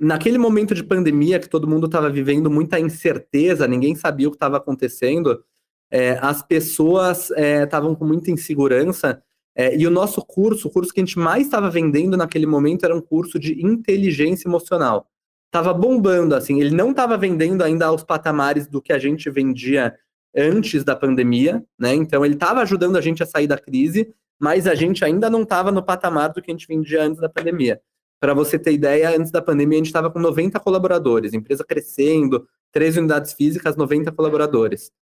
Naquele 0.00 0.36
momento 0.36 0.74
de 0.74 0.84
pandemia, 0.84 1.40
que 1.40 1.48
todo 1.48 1.66
mundo 1.66 1.86
estava 1.86 2.10
vivendo 2.10 2.50
muita 2.50 2.78
incerteza, 2.78 3.66
ninguém 3.66 3.94
sabia 3.94 4.28
o 4.28 4.30
que 4.30 4.36
estava 4.36 4.58
acontecendo, 4.58 5.42
é, 5.90 6.18
as 6.20 6.42
pessoas 6.42 7.30
estavam 7.30 7.92
é, 7.92 7.96
com 7.96 8.04
muita 8.04 8.30
insegurança. 8.30 9.22
É, 9.54 9.74
e 9.74 9.86
o 9.86 9.90
nosso 9.90 10.20
curso, 10.20 10.68
o 10.68 10.70
curso 10.70 10.92
que 10.92 11.00
a 11.00 11.04
gente 11.04 11.18
mais 11.18 11.46
estava 11.46 11.70
vendendo 11.70 12.16
naquele 12.16 12.46
momento, 12.46 12.84
era 12.84 12.94
um 12.94 13.00
curso 13.00 13.38
de 13.38 13.64
inteligência 13.64 14.46
emocional. 14.46 15.08
Estava 15.56 15.72
bombando, 15.72 16.34
assim, 16.34 16.60
ele 16.60 16.76
não 16.76 16.90
estava 16.90 17.16
vendendo 17.16 17.64
ainda 17.64 17.86
aos 17.86 18.04
patamares 18.04 18.66
do 18.66 18.82
que 18.82 18.92
a 18.92 18.98
gente 18.98 19.30
vendia 19.30 19.96
antes 20.36 20.84
da 20.84 20.94
pandemia, 20.94 21.64
né? 21.78 21.94
Então 21.94 22.22
ele 22.26 22.34
estava 22.34 22.60
ajudando 22.60 22.96
a 22.96 23.00
gente 23.00 23.22
a 23.22 23.26
sair 23.26 23.46
da 23.46 23.56
crise, 23.56 24.12
mas 24.38 24.66
a 24.66 24.74
gente 24.74 25.02
ainda 25.02 25.30
não 25.30 25.44
estava 25.44 25.72
no 25.72 25.82
patamar 25.82 26.30
do 26.30 26.42
que 26.42 26.50
a 26.50 26.54
gente 26.54 26.68
vendia 26.68 27.02
antes 27.02 27.22
da 27.22 27.28
pandemia. 27.30 27.80
Para 28.20 28.34
você 28.34 28.58
ter 28.58 28.74
ideia, 28.74 29.16
antes 29.16 29.32
da 29.32 29.40
pandemia 29.40 29.78
a 29.78 29.78
gente 29.78 29.86
estava 29.86 30.10
com 30.10 30.18
90 30.18 30.60
colaboradores, 30.60 31.32
empresa 31.32 31.64
crescendo, 31.64 32.46
três 32.70 32.98
unidades 32.98 33.32
físicas, 33.32 33.76
90 33.76 34.12
colaboradores. 34.12 34.92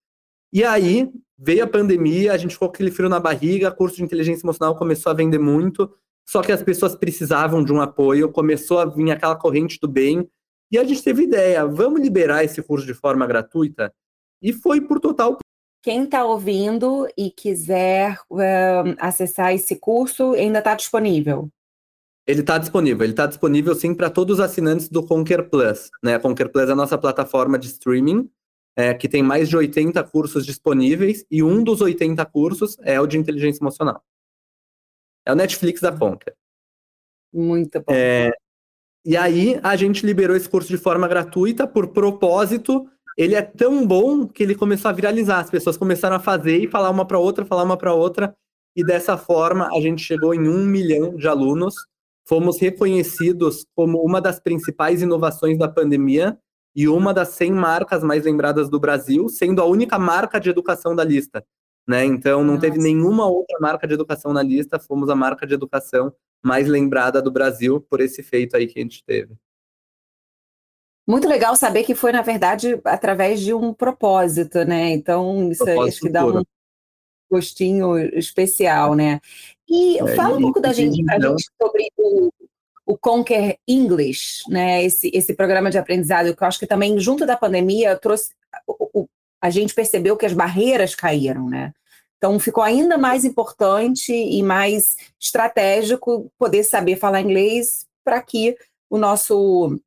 E 0.53 0.63
aí 0.63 1.11
veio 1.37 1.65
a 1.65 1.67
pandemia, 1.67 2.31
a 2.31 2.37
gente 2.37 2.53
ficou 2.53 2.69
com 2.69 2.75
aquele 2.75 2.91
frio 2.91 3.09
na 3.09 3.19
barriga, 3.19 3.69
curso 3.71 3.97
de 3.97 4.03
inteligência 4.03 4.45
emocional 4.45 4.77
começou 4.77 5.09
a 5.09 5.15
vender 5.15 5.37
muito, 5.37 5.91
só 6.25 6.41
que 6.41 6.53
as 6.53 6.63
pessoas 6.63 6.95
precisavam 6.95 7.61
de 7.61 7.73
um 7.73 7.81
apoio, 7.81 8.31
começou 8.31 8.79
a 8.79 8.85
vir 8.85 9.11
aquela 9.11 9.35
corrente 9.35 9.77
do 9.81 9.87
bem, 9.89 10.25
e 10.75 10.77
a 10.77 10.83
gente 10.83 11.01
teve 11.01 11.23
ideia, 11.23 11.65
vamos 11.65 12.01
liberar 12.01 12.43
esse 12.43 12.61
curso 12.61 12.85
de 12.85 12.93
forma 12.93 13.25
gratuita? 13.25 13.93
E 14.41 14.51
foi 14.51 14.81
por 14.81 14.99
total. 14.99 15.37
Quem 15.81 16.03
está 16.03 16.25
ouvindo 16.25 17.07
e 17.17 17.31
quiser 17.31 18.19
uh, 18.29 18.95
acessar 18.99 19.53
esse 19.53 19.77
curso, 19.77 20.33
ainda 20.33 20.59
está 20.59 20.75
disponível? 20.75 21.49
Ele 22.27 22.41
está 22.41 22.57
disponível, 22.57 23.05
ele 23.05 23.13
está 23.13 23.25
disponível 23.25 23.73
sim 23.73 23.93
para 23.93 24.09
todos 24.09 24.39
os 24.39 24.43
assinantes 24.43 24.89
do 24.89 25.05
Conquer 25.05 25.49
Plus. 25.49 25.89
Né? 26.03 26.15
A 26.15 26.19
Conquer 26.19 26.51
Plus 26.51 26.67
é 26.67 26.73
a 26.73 26.75
nossa 26.75 26.97
plataforma 26.97 27.57
de 27.57 27.67
streaming, 27.67 28.29
é, 28.75 28.93
que 28.93 29.07
tem 29.07 29.23
mais 29.23 29.47
de 29.47 29.55
80 29.55 30.03
cursos 30.03 30.45
disponíveis, 30.45 31.25
e 31.31 31.41
um 31.41 31.63
dos 31.63 31.79
80 31.79 32.25
cursos 32.25 32.75
é 32.81 32.99
o 32.99 33.07
de 33.07 33.17
inteligência 33.17 33.63
emocional. 33.63 34.03
É 35.25 35.31
o 35.31 35.35
Netflix 35.35 35.79
da 35.79 35.97
Conquer. 35.97 36.35
Muito 37.31 37.79
bom. 37.79 37.93
É, 37.93 38.31
e 39.05 39.15
aí 39.15 39.59
a 39.61 39.75
gente 39.75 40.05
liberou 40.05 40.35
esse 40.35 40.49
curso 40.49 40.69
de 40.69 40.77
forma 40.77 41.07
gratuita 41.07 41.67
por 41.67 41.87
propósito 41.87 42.87
ele 43.17 43.33
é 43.33 43.41
tão 43.41 43.87
bom 43.87 44.27
que 44.27 44.43
ele 44.43 44.55
começou 44.55 44.89
a 44.89 44.93
viralizar. 44.93 45.39
As 45.39 45.49
pessoas 45.49 45.77
começaram 45.77 46.17
a 46.17 46.19
fazer 46.19 46.57
e 46.57 46.67
falar 46.67 46.89
uma 46.89 47.05
para 47.05 47.17
outra, 47.17 47.45
falar 47.45 47.63
uma 47.63 47.77
para 47.77 47.93
outra, 47.93 48.35
e 48.75 48.83
dessa 48.83 49.17
forma 49.17 49.69
a 49.73 49.79
gente 49.79 50.03
chegou 50.03 50.33
em 50.33 50.47
um 50.49 50.65
milhão 50.65 51.15
de 51.15 51.27
alunos. 51.27 51.75
Fomos 52.27 52.59
reconhecidos 52.59 53.65
como 53.73 54.01
uma 54.01 54.19
das 54.19 54.39
principais 54.39 55.01
inovações 55.01 55.57
da 55.57 55.69
pandemia 55.69 56.37
e 56.75 56.89
uma 56.89 57.13
das 57.13 57.29
100 57.29 57.51
marcas 57.53 58.03
mais 58.03 58.25
lembradas 58.25 58.69
do 58.69 58.79
Brasil, 58.79 59.29
sendo 59.29 59.61
a 59.61 59.65
única 59.65 59.97
marca 59.97 60.39
de 60.39 60.49
educação 60.49 60.93
da 60.93 61.03
lista. 61.03 61.45
Né? 61.87 62.03
Então, 62.05 62.43
não 62.43 62.55
Nossa. 62.55 62.67
teve 62.67 62.79
nenhuma 62.79 63.27
outra 63.27 63.59
marca 63.59 63.87
de 63.87 63.93
educação 63.93 64.33
na 64.33 64.41
lista, 64.41 64.79
fomos 64.79 65.09
a 65.09 65.15
marca 65.15 65.45
de 65.45 65.53
educação 65.53 66.13
mais 66.43 66.67
lembrada 66.67 67.21
do 67.21 67.31
Brasil 67.31 67.79
por 67.81 68.01
esse 68.01 68.23
feito 68.23 68.55
aí 68.55 68.67
que 68.67 68.79
a 68.79 68.81
gente 68.81 69.03
teve. 69.03 69.35
Muito 71.07 71.27
legal 71.27 71.55
saber 71.55 71.83
que 71.83 71.93
foi, 71.93 72.11
na 72.11 72.23
verdade, 72.23 72.79
através 72.83 73.39
de 73.39 73.53
um 73.53 73.71
propósito, 73.71 74.65
né? 74.65 74.89
Então, 74.89 75.51
isso 75.51 75.63
propósito 75.63 75.89
acho 75.89 76.01
que 76.01 76.09
dá 76.09 76.25
um 76.25 76.43
gostinho 77.29 77.97
especial, 78.17 78.95
né? 78.95 79.19
E 79.67 79.99
é, 79.99 80.15
fala 80.15 80.37
um 80.37 80.41
pouco 80.41 80.59
da 80.59 80.73
gente, 80.73 80.99
então... 81.01 81.37
gente 81.37 81.49
sobre 81.61 81.87
o, 81.97 82.31
o 82.85 82.97
Conquer 82.97 83.57
English, 83.67 84.49
né? 84.49 84.83
Esse, 84.83 85.11
esse 85.13 85.35
programa 85.35 85.69
de 85.69 85.77
aprendizado, 85.77 86.35
que 86.35 86.43
eu 86.43 86.47
acho 86.47 86.59
que 86.59 86.67
também, 86.67 86.99
junto 86.99 87.25
da 87.25 87.37
pandemia, 87.37 87.95
trouxe. 87.95 88.31
O, 88.65 89.01
o, 89.01 89.07
a 89.41 89.49
gente 89.49 89.73
percebeu 89.73 90.17
que 90.17 90.25
as 90.25 90.33
barreiras 90.33 90.95
caíram, 90.95 91.49
né? 91.49 91.71
Então 92.17 92.39
ficou 92.39 92.63
ainda 92.63 92.97
mais 92.97 93.23
importante 93.25 94.11
e 94.11 94.41
mais 94.41 94.95
estratégico 95.19 96.31
poder 96.39 96.63
saber 96.63 96.95
falar 96.95 97.21
inglês 97.21 97.85
para 98.03 98.21
que 98.21 98.57
o 98.89 98.97
nosso 98.97 99.79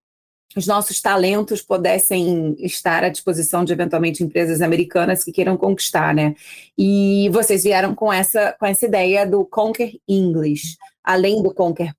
os 0.57 0.67
nossos 0.67 1.01
talentos 1.01 1.61
pudessem 1.61 2.57
estar 2.59 3.05
à 3.05 3.11
disposição 3.11 3.65
de 3.65 3.73
eventualmente 3.73 4.25
empresas 4.25 4.63
americanas 4.63 5.23
que 5.23 5.31
queiram 5.31 5.57
conquistar, 5.57 6.15
né? 6.15 6.35
E 6.77 7.29
vocês 7.31 7.65
vieram 7.65 7.95
com 7.95 8.13
essa 8.13 8.57
com 8.59 8.67
essa 8.67 8.87
ideia 8.87 9.27
do 9.27 9.45
Conquer 9.45 9.93
English, 10.09 10.77
além 11.05 11.43
do 11.43 11.53
Conquer 11.53 11.95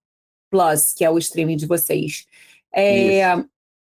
Plus, 0.49 0.93
que 0.93 1.05
é 1.05 1.09
o 1.09 1.17
streaming 1.17 1.57
de 1.57 1.67
vocês. 1.67 2.25
É, 2.73 3.35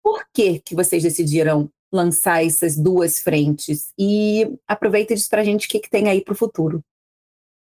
por 0.03 0.25
que 0.33 0.61
que 0.61 0.75
vocês 0.75 1.03
decidiram 1.03 1.71
lançar 1.93 2.45
essas 2.45 2.77
duas 2.77 3.19
frentes? 3.21 3.93
E 3.99 4.59
aproveita 4.67 5.13
e 5.13 5.17
diz 5.17 5.29
para 5.29 5.41
a 5.41 5.45
gente 5.45 5.67
o 5.67 5.71
que, 5.71 5.81
que 5.81 5.91
tem 5.91 6.09
aí 6.09 6.23
para 6.23 6.33
o 6.33 6.37
futuro. 6.37 6.83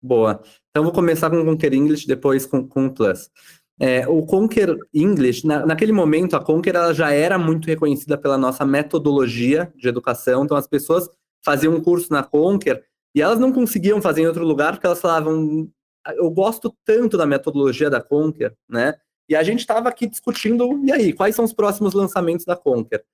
Boa. 0.03 0.43
Então 0.71 0.85
vou 0.85 0.93
começar 0.93 1.29
com 1.29 1.41
o 1.41 1.45
Conquer 1.45 1.75
English, 1.75 2.07
depois 2.07 2.47
com, 2.47 2.67
com 2.67 2.87
o 2.87 2.91
Plus. 2.93 3.31
É, 3.79 4.07
o 4.07 4.25
Conquer 4.27 4.77
English, 4.93 5.47
na, 5.47 5.65
naquele 5.65 5.93
momento, 5.93 6.37
a 6.37 6.45
Conquer 6.45 6.75
ela 6.75 6.93
já 6.93 7.13
era 7.13 7.39
muito 7.39 7.67
reconhecida 7.67 8.17
pela 8.19 8.37
nossa 8.37 8.65
metodologia 8.65 9.73
de 9.77 9.89
educação, 9.89 10.45
então 10.45 10.57
as 10.57 10.67
pessoas 10.67 11.09
faziam 11.43 11.75
um 11.75 11.81
curso 11.81 12.13
na 12.13 12.23
Conquer 12.23 12.85
e 13.15 13.23
elas 13.23 13.39
não 13.39 13.53
conseguiam 13.53 14.01
fazer 14.01 14.23
em 14.23 14.27
outro 14.27 14.45
lugar 14.45 14.73
porque 14.73 14.87
elas 14.87 15.01
falavam, 15.01 15.69
eu 16.15 16.31
gosto 16.31 16.75
tanto 16.85 17.17
da 17.17 17.27
metodologia 17.27 17.89
da 17.89 18.03
Conquer, 18.03 18.55
né? 18.69 18.95
E 19.29 19.37
a 19.37 19.43
gente 19.43 19.61
estava 19.61 19.89
aqui 19.89 20.07
discutindo, 20.07 20.85
e 20.85 20.93
aí, 20.93 21.13
quais 21.13 21.37
são 21.37 21.45
os 21.45 21.53
próximos 21.53 21.95
lançamentos 21.95 22.45
da 22.45 22.57
Conquer? 22.57 23.05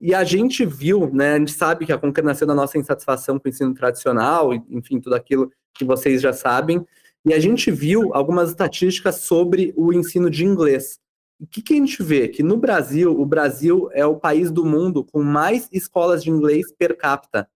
E 0.00 0.14
a 0.14 0.24
gente 0.24 0.64
viu, 0.64 1.12
né, 1.12 1.34
a 1.34 1.38
gente 1.38 1.52
sabe 1.52 1.84
que 1.84 1.92
a 1.92 2.00
nasceu 2.22 2.46
da 2.46 2.54
nossa 2.54 2.78
insatisfação 2.78 3.38
com 3.38 3.46
o 3.46 3.50
ensino 3.50 3.74
tradicional, 3.74 4.54
enfim, 4.70 4.98
tudo 4.98 5.14
aquilo 5.14 5.52
que 5.74 5.84
vocês 5.84 6.22
já 6.22 6.32
sabem, 6.32 6.86
e 7.24 7.34
a 7.34 7.38
gente 7.38 7.70
viu 7.70 8.14
algumas 8.14 8.48
estatísticas 8.48 9.16
sobre 9.16 9.74
o 9.76 9.92
ensino 9.92 10.30
de 10.30 10.44
inglês. 10.44 10.98
O 11.38 11.46
que, 11.46 11.60
que 11.60 11.74
a 11.74 11.76
gente 11.76 12.02
vê? 12.02 12.28
Que 12.28 12.42
no 12.42 12.56
Brasil, 12.56 13.18
o 13.18 13.26
Brasil 13.26 13.90
é 13.92 14.04
o 14.06 14.16
país 14.16 14.50
do 14.50 14.64
mundo 14.64 15.04
com 15.04 15.22
mais 15.22 15.68
escolas 15.70 16.22
de 16.22 16.30
inglês 16.30 16.72
per 16.78 16.96
capita. 16.96 17.48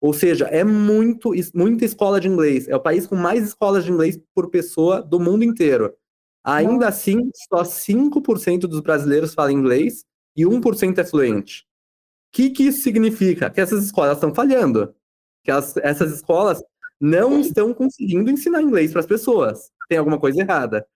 Ou 0.00 0.12
seja, 0.12 0.46
é 0.46 0.62
muito, 0.62 1.32
muita 1.52 1.84
escola 1.84 2.20
de 2.20 2.28
inglês. 2.28 2.68
É 2.68 2.76
o 2.76 2.80
país 2.80 3.06
com 3.06 3.16
mais 3.16 3.44
escolas 3.44 3.84
de 3.84 3.90
inglês 3.90 4.18
por 4.34 4.50
pessoa 4.50 5.02
do 5.02 5.18
mundo 5.18 5.42
inteiro. 5.42 5.92
Ainda 6.44 6.88
assim, 6.88 7.30
só 7.48 7.62
5% 7.62 8.60
dos 8.60 8.80
brasileiros 8.80 9.34
falam 9.34 9.52
inglês 9.52 10.04
e 10.36 10.44
1% 10.44 10.98
é 10.98 11.04
fluente. 11.04 11.67
O 12.28 12.32
que, 12.32 12.50
que 12.50 12.64
isso 12.64 12.82
significa? 12.82 13.50
Que 13.50 13.60
essas 13.60 13.84
escolas 13.84 14.16
estão 14.16 14.34
falhando. 14.34 14.94
Que 15.42 15.50
essas 15.50 16.12
escolas 16.12 16.62
não 17.00 17.40
estão 17.40 17.72
conseguindo 17.72 18.30
ensinar 18.30 18.62
inglês 18.62 18.92
para 18.92 19.00
as 19.00 19.06
pessoas. 19.06 19.70
Tem 19.88 19.98
alguma 19.98 20.18
coisa 20.18 20.40
errada. 20.40 20.86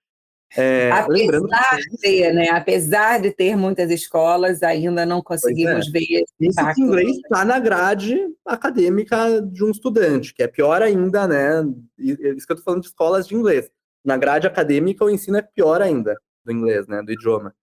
É, 0.55 0.91
apesar 0.91 1.79
de, 1.99 2.31
né, 2.31 2.49
apesar 2.49 3.19
de 3.19 3.31
ter 3.31 3.55
muitas 3.55 3.89
escolas, 3.89 4.61
ainda 4.61 5.03
não 5.03 5.19
conseguimos 5.19 5.87
é. 5.87 5.91
ver 5.91 6.23
Isso 6.39 6.73
que 6.75 6.81
inglês 6.81 7.17
está 7.17 7.43
na 7.43 7.57
grade 7.57 8.15
acadêmica 8.45 9.41
de 9.41 9.63
um 9.63 9.71
estudante, 9.71 10.31
que 10.31 10.43
é 10.43 10.47
pior 10.47 10.83
ainda, 10.83 11.27
né? 11.27 11.63
Isso 11.97 12.17
que 12.17 12.51
eu 12.51 12.55
estou 12.55 12.63
falando 12.63 12.81
de 12.81 12.87
escolas 12.87 13.27
de 13.27 13.33
inglês. 13.33 13.71
Na 14.05 14.15
grade 14.15 14.45
acadêmica, 14.45 15.03
o 15.03 15.09
ensino 15.09 15.37
é 15.37 15.41
pior 15.41 15.81
ainda 15.81 16.15
do 16.45 16.51
inglês, 16.51 16.87
né? 16.87 17.01
Do 17.01 17.11
idioma. 17.11 17.55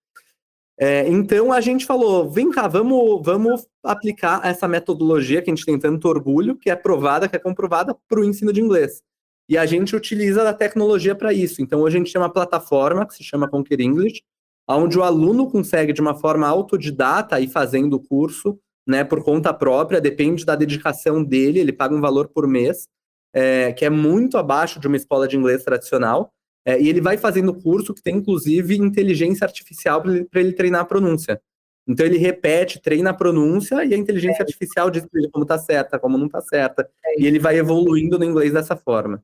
É, 0.83 1.07
então 1.07 1.51
a 1.51 1.61
gente 1.61 1.85
falou, 1.85 2.27
vem 2.27 2.49
cá, 2.49 2.67
vamos, 2.67 3.21
vamos 3.23 3.67
aplicar 3.83 4.43
essa 4.43 4.67
metodologia 4.67 5.39
que 5.39 5.51
a 5.51 5.53
gente 5.53 5.63
tem 5.63 5.77
tanto 5.77 6.07
orgulho, 6.07 6.55
que 6.55 6.71
é 6.71 6.75
provada, 6.75 7.29
que 7.29 7.35
é 7.35 7.39
comprovada 7.39 7.95
para 8.09 8.19
o 8.19 8.25
ensino 8.25 8.51
de 8.51 8.61
inglês. 8.61 9.03
E 9.47 9.59
a 9.59 9.65
gente 9.67 9.95
utiliza 9.95 10.49
a 10.49 10.53
tecnologia 10.53 11.13
para 11.13 11.31
isso. 11.31 11.61
Então 11.61 11.81
hoje 11.81 11.97
a 11.97 11.99
gente 11.99 12.11
tem 12.11 12.19
uma 12.19 12.33
plataforma 12.33 13.05
que 13.05 13.13
se 13.13 13.23
chama 13.23 13.47
Conquer 13.47 13.79
English, 13.79 14.23
onde 14.67 14.97
o 14.97 15.03
aluno 15.03 15.51
consegue 15.51 15.93
de 15.93 16.01
uma 16.01 16.15
forma 16.15 16.47
autodidata 16.47 17.39
ir 17.39 17.49
fazendo 17.49 17.93
o 17.93 17.99
curso, 17.99 18.57
né, 18.87 19.03
por 19.03 19.23
conta 19.23 19.53
própria, 19.53 20.01
depende 20.01 20.43
da 20.43 20.55
dedicação 20.55 21.23
dele, 21.23 21.59
ele 21.59 21.71
paga 21.71 21.93
um 21.93 22.01
valor 22.01 22.27
por 22.29 22.47
mês, 22.47 22.87
é, 23.35 23.71
que 23.71 23.85
é 23.85 23.89
muito 23.91 24.35
abaixo 24.35 24.79
de 24.79 24.87
uma 24.87 24.97
escola 24.97 25.27
de 25.27 25.37
inglês 25.37 25.63
tradicional. 25.63 26.33
É, 26.65 26.79
e 26.79 26.87
ele 26.87 27.01
vai 27.01 27.17
fazendo 27.17 27.53
curso 27.53 27.93
que 27.93 28.03
tem, 28.03 28.17
inclusive, 28.17 28.77
inteligência 28.77 29.45
artificial 29.45 30.01
para 30.01 30.11
ele, 30.11 30.27
ele, 30.33 30.53
treinar 30.53 30.81
a 30.81 30.85
pronúncia. 30.85 31.41
Então 31.87 32.05
ele 32.05 32.17
repete, 32.17 32.79
treina 32.79 33.09
a 33.09 33.13
pronúncia 33.13 33.83
e 33.83 33.93
a 33.93 33.97
inteligência 33.97 34.41
é. 34.41 34.43
artificial 34.43 34.91
diz 34.91 35.03
para 35.03 35.19
ele 35.19 35.31
como 35.31 35.43
está 35.43 35.57
certa, 35.57 35.97
como 35.97 36.17
não 36.17 36.27
está 36.27 36.39
certa. 36.41 36.87
É. 37.03 37.21
E 37.21 37.25
ele 37.25 37.39
vai 37.39 37.57
evoluindo 37.57 38.19
no 38.19 38.25
inglês 38.25 38.53
dessa 38.53 38.75
forma. 38.75 39.23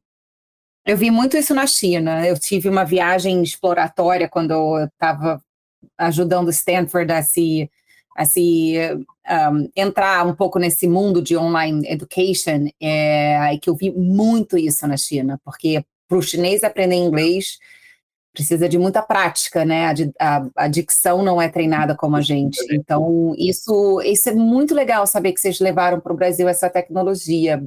Eu 0.86 0.98
vi 0.98 1.12
muito 1.12 1.38
isso 1.38 1.54
na 1.54 1.68
China. 1.68 2.26
Eu 2.26 2.40
tive 2.40 2.70
uma 2.70 2.84
viagem 2.84 3.44
exploratória 3.44 4.28
quando 4.28 4.52
eu 4.52 4.86
estava 4.86 5.42
ajudando 5.98 6.50
Stanford 6.50 7.12
a 7.12 7.22
se, 7.22 7.70
a 8.16 8.26
se 8.26 8.76
um, 9.52 9.70
entrar 9.76 10.26
um 10.26 10.34
pouco 10.34 10.58
nesse 10.58 10.88
mundo 10.88 11.22
de 11.22 11.38
online 11.38 11.88
education, 11.88 12.68
é, 12.82 13.58
que 13.62 13.70
eu 13.70 13.76
vi 13.76 13.92
muito 13.92 14.58
isso 14.58 14.88
na 14.88 14.98
China, 14.98 15.40
porque 15.44 15.84
para 16.08 16.18
o 16.18 16.22
chinês 16.22 16.64
aprender 16.64 16.96
inglês 16.96 17.58
precisa 18.38 18.70
de 18.70 18.78
muita 18.78 19.02
prática, 19.02 19.66
né? 19.66 19.88
A, 19.88 19.94
a, 20.38 20.50
a, 20.56 20.68
dicção 20.68 21.24
não 21.24 21.42
é 21.42 21.50
treinada 21.50 21.96
como 21.96 22.16
a 22.16 22.22
gente. 22.22 22.60
Então, 22.72 23.34
isso, 23.36 24.00
isso 24.02 24.30
é 24.30 24.34
muito 24.34 24.76
legal 24.76 25.08
saber 25.08 25.34
que 25.34 25.42
vocês 25.42 25.60
levaram 25.60 26.00
para 26.00 26.14
o 26.14 26.16
Brasil 26.16 26.48
essa 26.48 26.70
tecnologia. 26.70 27.58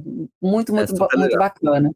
Muito, 0.41 0.73
muito, 0.73 0.95
é 1.13 1.17
muito 1.17 1.37
bacana. 1.37 1.91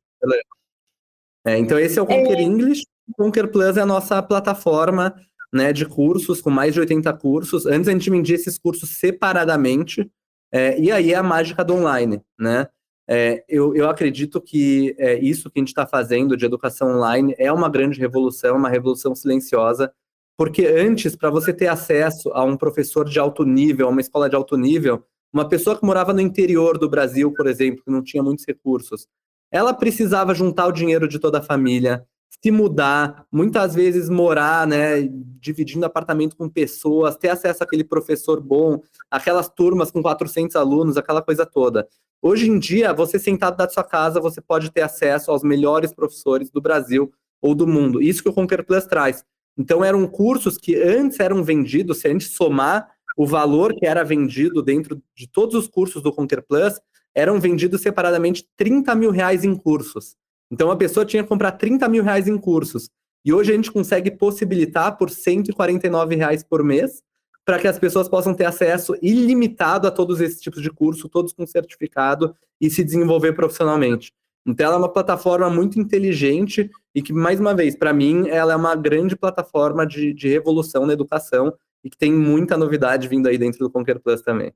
É, 1.45 1.57
então, 1.57 1.79
esse 1.79 1.97
é 1.97 2.01
o 2.01 2.05
Conquer 2.05 2.37
é... 2.37 2.41
English. 2.41 2.85
O 3.07 3.23
Conquer 3.23 3.47
Plus 3.47 3.77
é 3.77 3.81
a 3.81 3.85
nossa 3.85 4.21
plataforma 4.21 5.15
né, 5.53 5.71
de 5.71 5.85
cursos, 5.85 6.41
com 6.41 6.49
mais 6.49 6.73
de 6.73 6.81
80 6.81 7.13
cursos. 7.13 7.65
Antes 7.65 7.87
a 7.87 7.91
gente 7.93 8.09
vendia 8.09 8.35
esses 8.35 8.57
cursos 8.57 8.89
separadamente, 8.89 10.11
é, 10.51 10.77
e 10.77 10.91
aí 10.91 11.13
é 11.13 11.15
a 11.15 11.23
mágica 11.23 11.63
do 11.63 11.75
online, 11.75 12.21
né? 12.37 12.67
É, 13.07 13.43
eu, 13.47 13.75
eu 13.75 13.87
acredito 13.87 14.41
que 14.41 14.95
é, 14.97 15.19
isso 15.19 15.49
que 15.49 15.59
a 15.59 15.61
gente 15.61 15.69
está 15.69 15.85
fazendo 15.85 16.35
de 16.35 16.45
educação 16.45 16.97
online 16.97 17.35
é 17.37 17.51
uma 17.51 17.69
grande 17.69 17.99
revolução, 17.99 18.57
uma 18.57 18.69
revolução 18.69 19.13
silenciosa, 19.13 19.93
porque 20.37 20.65
antes, 20.65 21.15
para 21.15 21.29
você 21.29 21.53
ter 21.53 21.67
acesso 21.67 22.29
a 22.33 22.43
um 22.43 22.57
professor 22.57 23.07
de 23.07 23.19
alto 23.19 23.43
nível, 23.43 23.87
a 23.87 23.91
uma 23.91 24.01
escola 24.01 24.29
de 24.29 24.35
alto 24.35 24.57
nível, 24.57 25.05
uma 25.31 25.47
pessoa 25.47 25.77
que 25.77 25.85
morava 25.85 26.13
no 26.13 26.21
interior 26.21 26.77
do 26.77 26.89
Brasil, 26.89 27.31
por 27.33 27.47
exemplo, 27.47 27.83
que 27.83 27.91
não 27.91 28.01
tinha 28.01 28.23
muitos 28.23 28.45
recursos, 28.45 29.07
ela 29.51 29.73
precisava 29.73 30.33
juntar 30.33 30.67
o 30.67 30.71
dinheiro 30.71 31.07
de 31.07 31.19
toda 31.19 31.39
a 31.39 31.43
família, 31.43 32.05
se 32.41 32.51
mudar, 32.51 33.25
muitas 33.31 33.73
vezes 33.73 34.09
morar, 34.09 34.67
né, 34.67 35.07
dividindo 35.39 35.85
apartamento 35.85 36.35
com 36.35 36.49
pessoas, 36.49 37.15
ter 37.15 37.29
acesso 37.29 37.63
àquele 37.63 37.83
professor 37.83 38.41
bom, 38.41 38.81
aquelas 39.09 39.49
turmas 39.49 39.91
com 39.91 40.01
400 40.01 40.55
alunos, 40.55 40.97
aquela 40.97 41.21
coisa 41.21 41.45
toda. 41.45 41.87
Hoje 42.21 42.49
em 42.49 42.57
dia, 42.57 42.93
você 42.93 43.19
sentado 43.19 43.57
da 43.57 43.69
sua 43.69 43.83
casa, 43.83 44.19
você 44.19 44.41
pode 44.41 44.71
ter 44.71 44.81
acesso 44.81 45.31
aos 45.31 45.43
melhores 45.43 45.93
professores 45.93 46.49
do 46.49 46.61
Brasil 46.61 47.11
ou 47.41 47.53
do 47.53 47.67
mundo. 47.67 48.01
Isso 48.01 48.23
que 48.23 48.29
o 48.29 48.33
Conquer 48.33 48.65
Plus 48.65 48.85
traz. 48.85 49.23
Então, 49.57 49.83
eram 49.83 50.05
cursos 50.07 50.57
que 50.57 50.75
antes 50.75 51.19
eram 51.19 51.43
vendidos, 51.43 51.99
se 51.99 52.07
a 52.07 52.11
gente 52.11 52.27
somar 52.27 52.89
o 53.15 53.25
valor 53.25 53.73
que 53.73 53.85
era 53.85 54.03
vendido 54.03 54.61
dentro 54.61 55.01
de 55.15 55.27
todos 55.27 55.55
os 55.55 55.67
cursos 55.67 56.01
do 56.01 56.11
Conquer 56.11 56.41
Plus, 56.41 56.79
eram 57.13 57.39
vendidos 57.39 57.81
separadamente 57.81 58.47
30 58.57 58.93
mil 58.95 59.11
reais 59.11 59.43
em 59.43 59.55
cursos. 59.55 60.17
Então, 60.51 60.69
a 60.71 60.75
pessoa 60.75 61.05
tinha 61.05 61.23
que 61.23 61.29
comprar 61.29 61.53
30 61.53 61.87
mil 61.89 62.03
reais 62.03 62.27
em 62.27 62.37
cursos. 62.37 62.89
E 63.25 63.33
hoje 63.33 63.51
a 63.51 63.55
gente 63.55 63.71
consegue 63.71 64.11
possibilitar 64.11 64.97
por 64.97 65.09
149 65.09 66.15
reais 66.15 66.43
por 66.43 66.63
mês 66.63 67.01
para 67.43 67.59
que 67.59 67.67
as 67.67 67.77
pessoas 67.77 68.09
possam 68.09 68.33
ter 68.33 68.45
acesso 68.45 68.95
ilimitado 69.01 69.87
a 69.87 69.91
todos 69.91 70.19
esses 70.19 70.41
tipos 70.41 70.61
de 70.61 70.71
curso, 70.71 71.09
todos 71.09 71.33
com 71.33 71.45
certificado 71.45 72.35
e 72.59 72.69
se 72.69 72.83
desenvolver 72.83 73.33
profissionalmente. 73.33 74.11
Então, 74.47 74.65
ela 74.67 74.75
é 74.75 74.79
uma 74.79 74.91
plataforma 74.91 75.49
muito 75.49 75.79
inteligente 75.79 76.69
e 76.93 77.01
que, 77.01 77.11
mais 77.11 77.39
uma 77.39 77.55
vez, 77.55 77.75
para 77.75 77.93
mim, 77.93 78.27
ela 78.29 78.53
é 78.53 78.55
uma 78.55 78.75
grande 78.75 79.15
plataforma 79.15 79.85
de, 79.85 80.13
de 80.13 80.27
revolução 80.27 80.85
na 80.85 80.93
educação 80.93 81.53
e 81.83 81.89
que 81.89 81.97
tem 81.97 82.13
muita 82.13 82.57
novidade 82.57 83.07
vindo 83.07 83.27
aí 83.27 83.37
dentro 83.37 83.59
do 83.59 83.71
Conquer 83.71 83.99
Plus 83.99 84.21
também. 84.21 84.53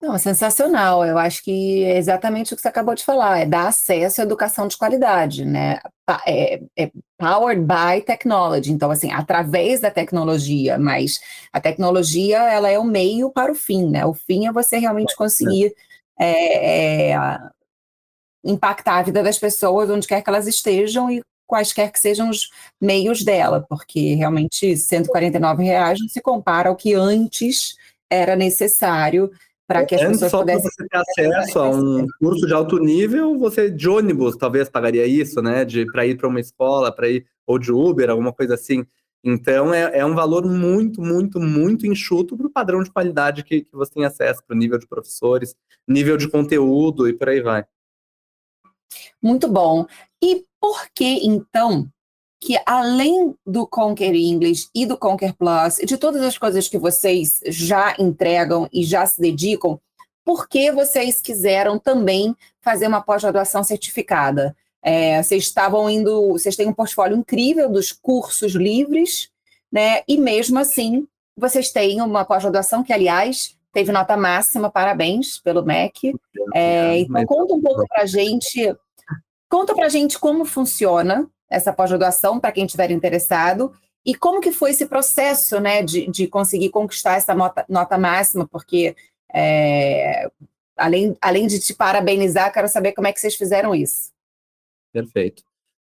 Não, 0.00 0.18
sensacional. 0.18 1.04
Eu 1.04 1.16
acho 1.18 1.42
que 1.42 1.82
é 1.84 1.96
exatamente 1.96 2.52
o 2.52 2.56
que 2.56 2.62
você 2.62 2.68
acabou 2.68 2.94
de 2.94 3.04
falar, 3.04 3.40
é 3.40 3.46
dar 3.46 3.68
acesso 3.68 4.20
à 4.20 4.24
educação 4.24 4.68
de 4.68 4.76
qualidade, 4.76 5.44
né? 5.44 5.80
É, 6.26 6.60
é 6.76 6.90
powered 7.18 7.62
by 7.62 8.04
technology. 8.04 8.70
Então, 8.70 8.90
assim, 8.90 9.10
através 9.10 9.80
da 9.80 9.90
tecnologia, 9.90 10.78
mas 10.78 11.18
a 11.52 11.60
tecnologia 11.60 12.38
ela 12.38 12.70
é 12.70 12.78
o 12.78 12.84
meio 12.84 13.30
para 13.30 13.50
o 13.50 13.54
fim, 13.54 13.88
né? 13.88 14.04
O 14.04 14.12
fim 14.12 14.46
é 14.46 14.52
você 14.52 14.78
realmente 14.78 15.16
conseguir 15.16 15.74
é, 16.20 17.12
é, 17.12 17.18
impactar 18.44 18.98
a 18.98 19.02
vida 19.02 19.22
das 19.22 19.38
pessoas 19.38 19.90
onde 19.90 20.06
quer 20.06 20.22
que 20.22 20.28
elas 20.28 20.46
estejam 20.46 21.10
e 21.10 21.22
quaisquer 21.46 21.90
que 21.90 21.98
sejam 21.98 22.28
os 22.28 22.50
meios 22.80 23.24
dela, 23.24 23.64
porque 23.68 24.14
realmente 24.14 24.76
149 24.76 25.64
reais 25.64 25.98
não 26.00 26.08
se 26.08 26.20
compara 26.20 26.68
ao 26.68 26.76
que 26.76 26.94
antes 26.94 27.76
era 28.10 28.36
necessário 28.36 29.30
para 29.66 29.84
que 29.84 29.94
as 29.94 30.02
Antes, 30.02 30.20
pessoas 30.20 30.30
só 30.30 30.38
pudessem 30.40 30.70
para 30.88 31.02
você 31.04 31.14
ter 31.14 31.34
acesso 31.34 31.58
a 31.58 31.68
um 31.70 32.06
curso 32.20 32.46
de 32.46 32.54
alto 32.54 32.78
nível, 32.78 33.36
você 33.36 33.68
de 33.68 33.88
ônibus 33.88 34.36
talvez 34.36 34.68
pagaria 34.68 35.06
isso, 35.06 35.42
né? 35.42 35.64
De 35.64 35.84
para 35.86 36.06
ir 36.06 36.16
para 36.16 36.28
uma 36.28 36.40
escola, 36.40 36.94
para 36.94 37.08
ir 37.08 37.26
ou 37.46 37.58
de 37.58 37.72
Uber, 37.72 38.10
alguma 38.10 38.32
coisa 38.32 38.54
assim. 38.54 38.86
Então 39.24 39.74
é, 39.74 39.98
é 39.98 40.06
um 40.06 40.14
valor 40.14 40.46
muito, 40.46 41.02
muito, 41.02 41.40
muito 41.40 41.86
enxuto 41.86 42.36
para 42.36 42.46
o 42.46 42.50
padrão 42.50 42.82
de 42.82 42.90
qualidade 42.90 43.42
que, 43.42 43.62
que 43.62 43.76
você 43.76 43.92
tem 43.92 44.04
acesso, 44.04 44.42
para 44.46 44.54
o 44.54 44.58
nível 44.58 44.78
de 44.78 44.86
professores, 44.86 45.56
nível 45.86 46.16
de 46.16 46.28
conteúdo 46.28 47.08
e 47.08 47.12
por 47.12 47.28
aí 47.28 47.40
vai. 47.40 47.64
Muito 49.20 49.48
bom. 49.48 49.84
E 50.22 50.44
por 50.60 50.86
que 50.94 51.26
então 51.26 51.90
que 52.40 52.58
além 52.66 53.34
do 53.46 53.66
Conquer 53.66 54.14
English 54.14 54.68
e 54.74 54.84
do 54.86 54.96
Conquer 54.96 55.34
Plus, 55.34 55.78
e 55.78 55.86
de 55.86 55.96
todas 55.96 56.22
as 56.22 56.36
coisas 56.36 56.68
que 56.68 56.78
vocês 56.78 57.40
já 57.46 57.94
entregam 57.98 58.68
e 58.72 58.84
já 58.84 59.06
se 59.06 59.20
dedicam, 59.20 59.80
por 60.24 60.48
que 60.48 60.72
vocês 60.72 61.20
quiseram 61.20 61.78
também 61.78 62.36
fazer 62.60 62.88
uma 62.88 63.00
pós-graduação 63.00 63.62
certificada? 63.62 64.56
É, 64.82 65.22
vocês 65.22 65.44
estavam 65.44 65.88
indo, 65.88 66.32
vocês 66.32 66.56
têm 66.56 66.68
um 66.68 66.72
portfólio 66.72 67.16
incrível 67.16 67.70
dos 67.70 67.92
cursos 67.92 68.54
livres, 68.54 69.30
né? 69.72 70.02
E 70.06 70.18
mesmo 70.18 70.58
assim, 70.58 71.06
vocês 71.36 71.70
têm 71.70 72.00
uma 72.00 72.24
pós-graduação 72.24 72.82
que, 72.82 72.92
aliás, 72.92 73.56
teve 73.72 73.92
nota 73.92 74.16
máxima, 74.16 74.70
parabéns 74.70 75.38
pelo 75.38 75.64
MEC. 75.64 76.14
É, 76.54 76.98
então, 76.98 77.24
conta 77.26 77.54
um 77.54 77.60
pouco 77.60 77.86
para 77.88 78.02
a 78.02 78.06
gente, 78.06 78.74
conta 79.48 79.74
para 79.74 79.86
a 79.86 79.90
gente 79.90 80.18
como 80.18 80.44
funciona 80.44 81.28
essa 81.50 81.72
pós-graduação 81.72 82.40
para 82.40 82.52
quem 82.52 82.64
estiver 82.64 82.90
interessado. 82.90 83.72
E 84.04 84.14
como 84.14 84.40
que 84.40 84.52
foi 84.52 84.70
esse 84.70 84.86
processo, 84.86 85.58
né, 85.60 85.82
de, 85.82 86.08
de 86.08 86.28
conseguir 86.28 86.70
conquistar 86.70 87.16
essa 87.16 87.34
nota, 87.34 87.64
nota 87.68 87.98
máxima? 87.98 88.46
Porque, 88.46 88.94
é, 89.34 90.30
além, 90.76 91.16
além 91.20 91.46
de 91.46 91.58
te 91.58 91.74
parabenizar, 91.74 92.52
quero 92.52 92.68
saber 92.68 92.92
como 92.92 93.08
é 93.08 93.12
que 93.12 93.20
vocês 93.20 93.34
fizeram 93.34 93.74
isso. 93.74 94.12
Perfeito. 94.92 95.42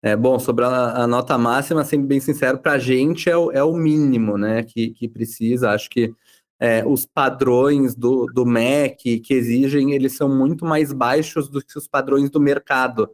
É, 0.02 0.14
bom, 0.14 0.38
sobre 0.38 0.64
a, 0.64 1.02
a 1.02 1.06
nota 1.06 1.36
máxima, 1.36 1.84
sendo 1.84 2.06
bem 2.06 2.20
sincero, 2.20 2.58
para 2.58 2.72
a 2.72 2.78
gente 2.78 3.28
é 3.28 3.36
o, 3.36 3.50
é 3.50 3.62
o 3.62 3.72
mínimo, 3.72 4.38
né, 4.38 4.62
que, 4.62 4.90
que 4.90 5.08
precisa. 5.08 5.70
Acho 5.70 5.90
que 5.90 6.14
é, 6.58 6.86
os 6.86 7.04
padrões 7.04 7.94
do, 7.94 8.26
do 8.26 8.46
MEC 8.46 9.20
que 9.20 9.34
exigem, 9.34 9.92
eles 9.92 10.16
são 10.16 10.28
muito 10.28 10.64
mais 10.64 10.92
baixos 10.92 11.48
do 11.48 11.62
que 11.62 11.76
os 11.76 11.86
padrões 11.86 12.30
do 12.30 12.40
mercado 12.40 13.10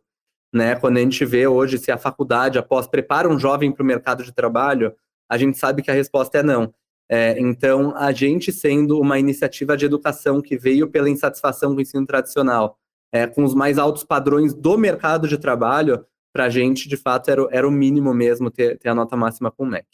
né? 0.52 0.74
Quando 0.76 0.98
a 0.98 1.00
gente 1.00 1.24
vê 1.24 1.46
hoje 1.46 1.78
se 1.78 1.90
a 1.90 1.98
faculdade 1.98 2.58
após 2.58 2.86
prepara 2.86 3.28
um 3.28 3.38
jovem 3.38 3.72
para 3.72 3.82
o 3.82 3.86
mercado 3.86 4.22
de 4.22 4.32
trabalho, 4.32 4.94
a 5.28 5.38
gente 5.38 5.58
sabe 5.58 5.82
que 5.82 5.90
a 5.90 5.94
resposta 5.94 6.38
é 6.38 6.42
não. 6.42 6.72
É, 7.08 7.38
então, 7.38 7.94
a 7.96 8.12
gente 8.12 8.52
sendo 8.52 9.00
uma 9.00 9.18
iniciativa 9.18 9.76
de 9.76 9.84
educação 9.84 10.40
que 10.40 10.56
veio 10.56 10.88
pela 10.88 11.10
insatisfação 11.10 11.72
com 11.72 11.78
o 11.78 11.80
ensino 11.82 12.06
tradicional, 12.06 12.78
é, 13.12 13.26
com 13.26 13.44
os 13.44 13.54
mais 13.54 13.78
altos 13.78 14.04
padrões 14.04 14.54
do 14.54 14.78
mercado 14.78 15.28
de 15.28 15.36
trabalho, 15.36 16.04
para 16.32 16.44
a 16.44 16.48
gente, 16.48 16.88
de 16.88 16.96
fato, 16.96 17.30
era, 17.30 17.46
era 17.50 17.68
o 17.68 17.70
mínimo 17.70 18.14
mesmo 18.14 18.50
ter, 18.50 18.78
ter 18.78 18.88
a 18.88 18.94
nota 18.94 19.16
máxima 19.16 19.50
com 19.50 19.64
o 19.64 19.66
MEC. 19.66 19.86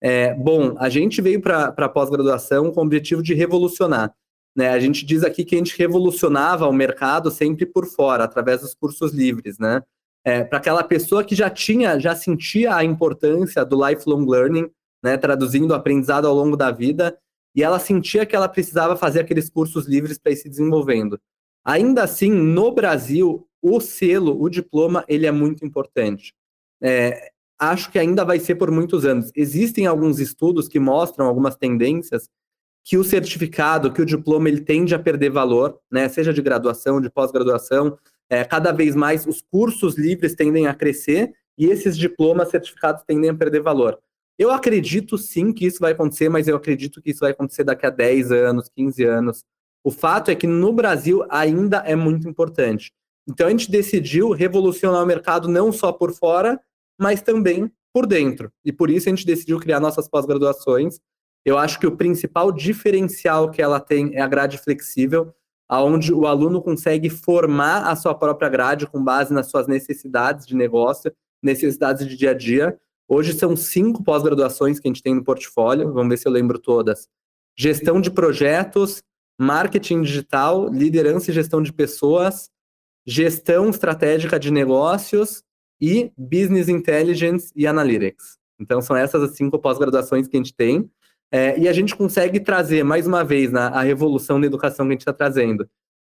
É, 0.00 0.34
bom, 0.34 0.74
a 0.78 0.88
gente 0.88 1.20
veio 1.20 1.40
para 1.40 1.66
a 1.66 1.88
pós-graduação 1.88 2.70
com 2.72 2.80
o 2.80 2.84
objetivo 2.84 3.22
de 3.22 3.34
revolucionar. 3.34 4.14
Né? 4.56 4.70
A 4.70 4.78
gente 4.78 5.04
diz 5.04 5.22
aqui 5.22 5.44
que 5.44 5.54
a 5.54 5.58
gente 5.58 5.76
revolucionava 5.76 6.66
o 6.66 6.72
mercado 6.72 7.30
sempre 7.30 7.66
por 7.66 7.86
fora, 7.86 8.24
através 8.24 8.60
dos 8.60 8.74
cursos 8.74 9.12
livres, 9.12 9.58
né? 9.58 9.82
É, 10.24 10.42
para 10.42 10.58
aquela 10.58 10.82
pessoa 10.82 11.22
que 11.22 11.34
já 11.34 11.50
tinha, 11.50 11.98
já 12.00 12.16
sentia 12.16 12.74
a 12.74 12.82
importância 12.82 13.64
do 13.64 13.76
lifelong 13.86 14.24
learning, 14.26 14.70
né, 15.02 15.18
traduzindo 15.18 15.70
o 15.72 15.74
aprendizado 15.74 16.26
ao 16.26 16.34
longo 16.34 16.56
da 16.56 16.70
vida, 16.70 17.16
e 17.54 17.62
ela 17.62 17.78
sentia 17.78 18.24
que 18.24 18.34
ela 18.34 18.48
precisava 18.48 18.96
fazer 18.96 19.20
aqueles 19.20 19.50
cursos 19.50 19.86
livres 19.86 20.18
para 20.18 20.32
ir 20.32 20.36
se 20.36 20.48
desenvolvendo. 20.48 21.20
Ainda 21.64 22.02
assim, 22.02 22.30
no 22.30 22.72
Brasil, 22.72 23.46
o 23.62 23.80
selo, 23.80 24.40
o 24.42 24.48
diploma, 24.48 25.04
ele 25.06 25.26
é 25.26 25.30
muito 25.30 25.64
importante. 25.64 26.34
É, 26.82 27.30
acho 27.58 27.90
que 27.90 27.98
ainda 27.98 28.24
vai 28.24 28.40
ser 28.40 28.56
por 28.56 28.70
muitos 28.70 29.04
anos. 29.04 29.30
Existem 29.36 29.86
alguns 29.86 30.18
estudos 30.18 30.68
que 30.68 30.80
mostram 30.80 31.26
algumas 31.26 31.54
tendências 31.54 32.28
que 32.84 32.98
o 32.98 33.04
certificado, 33.04 33.92
que 33.92 34.02
o 34.02 34.06
diploma, 34.06 34.48
ele 34.48 34.60
tende 34.60 34.94
a 34.94 34.98
perder 34.98 35.30
valor, 35.30 35.78
né, 35.90 36.08
seja 36.08 36.34
de 36.34 36.42
graduação, 36.42 37.00
de 37.00 37.08
pós-graduação, 37.08 37.98
é, 38.34 38.44
cada 38.44 38.72
vez 38.72 38.94
mais 38.96 39.26
os 39.26 39.40
cursos 39.40 39.96
livres 39.96 40.34
tendem 40.34 40.66
a 40.66 40.74
crescer 40.74 41.32
e 41.56 41.66
esses 41.66 41.96
diplomas 41.96 42.48
certificados 42.48 43.04
tendem 43.06 43.30
a 43.30 43.34
perder 43.34 43.62
valor. 43.62 43.98
Eu 44.36 44.50
acredito 44.50 45.16
sim 45.16 45.52
que 45.52 45.64
isso 45.64 45.78
vai 45.78 45.92
acontecer, 45.92 46.28
mas 46.28 46.48
eu 46.48 46.56
acredito 46.56 47.00
que 47.00 47.10
isso 47.10 47.20
vai 47.20 47.30
acontecer 47.30 47.62
daqui 47.62 47.86
a 47.86 47.90
10 47.90 48.32
anos, 48.32 48.68
15 48.74 49.04
anos. 49.04 49.44
O 49.84 49.90
fato 49.90 50.30
é 50.30 50.34
que 50.34 50.46
no 50.46 50.72
Brasil 50.72 51.24
ainda 51.30 51.78
é 51.86 51.94
muito 51.94 52.28
importante. 52.28 52.92
Então 53.28 53.46
a 53.46 53.50
gente 53.50 53.70
decidiu 53.70 54.30
revolucionar 54.32 55.02
o 55.02 55.06
mercado 55.06 55.48
não 55.48 55.70
só 55.70 55.92
por 55.92 56.12
fora, 56.12 56.60
mas 56.98 57.22
também 57.22 57.70
por 57.92 58.06
dentro. 58.06 58.50
E 58.64 58.72
por 58.72 58.90
isso 58.90 59.08
a 59.08 59.10
gente 59.10 59.24
decidiu 59.24 59.60
criar 59.60 59.78
nossas 59.78 60.08
pós-graduações. 60.08 60.98
Eu 61.44 61.56
acho 61.56 61.78
que 61.78 61.86
o 61.86 61.96
principal 61.96 62.50
diferencial 62.50 63.50
que 63.50 63.62
ela 63.62 63.78
tem 63.78 64.14
é 64.14 64.20
a 64.20 64.26
grade 64.26 64.58
flexível 64.58 65.32
onde 65.70 66.12
o 66.12 66.26
aluno 66.26 66.60
consegue 66.62 67.08
formar 67.08 67.88
a 67.88 67.96
sua 67.96 68.14
própria 68.14 68.48
grade 68.48 68.86
com 68.86 69.02
base 69.02 69.32
nas 69.32 69.48
suas 69.48 69.66
necessidades 69.66 70.46
de 70.46 70.54
negócio, 70.54 71.12
necessidades 71.42 72.06
de 72.06 72.16
dia 72.16 72.30
a 72.30 72.34
dia. 72.34 72.78
Hoje 73.08 73.32
são 73.34 73.56
cinco 73.56 74.02
pós-graduações 74.02 74.78
que 74.78 74.88
a 74.88 74.90
gente 74.90 75.02
tem 75.02 75.14
no 75.14 75.24
portfólio, 75.24 75.92
vamos 75.92 76.08
ver 76.08 76.16
se 76.18 76.26
eu 76.26 76.32
lembro 76.32 76.58
todas. 76.58 77.08
Gestão 77.56 78.00
de 78.00 78.10
projetos, 78.10 79.02
marketing 79.38 80.02
digital, 80.02 80.68
liderança 80.68 81.30
e 81.30 81.34
gestão 81.34 81.62
de 81.62 81.72
pessoas, 81.72 82.50
gestão 83.06 83.68
estratégica 83.68 84.38
de 84.38 84.50
negócios 84.50 85.42
e 85.80 86.12
business 86.16 86.68
intelligence 86.68 87.52
e 87.54 87.66
analytics. 87.66 88.38
Então 88.58 88.80
são 88.80 88.96
essas 88.96 89.22
as 89.22 89.36
cinco 89.36 89.58
pós-graduações 89.58 90.26
que 90.28 90.36
a 90.36 90.40
gente 90.40 90.54
tem. 90.54 90.90
É, 91.32 91.58
e 91.58 91.68
a 91.68 91.72
gente 91.72 91.96
consegue 91.96 92.38
trazer, 92.38 92.84
mais 92.84 93.06
uma 93.06 93.24
vez, 93.24 93.50
na, 93.50 93.68
a 93.68 93.82
revolução 93.82 94.40
da 94.40 94.46
educação 94.46 94.86
que 94.86 94.90
a 94.90 94.94
gente 94.94 95.00
está 95.00 95.12
trazendo, 95.12 95.68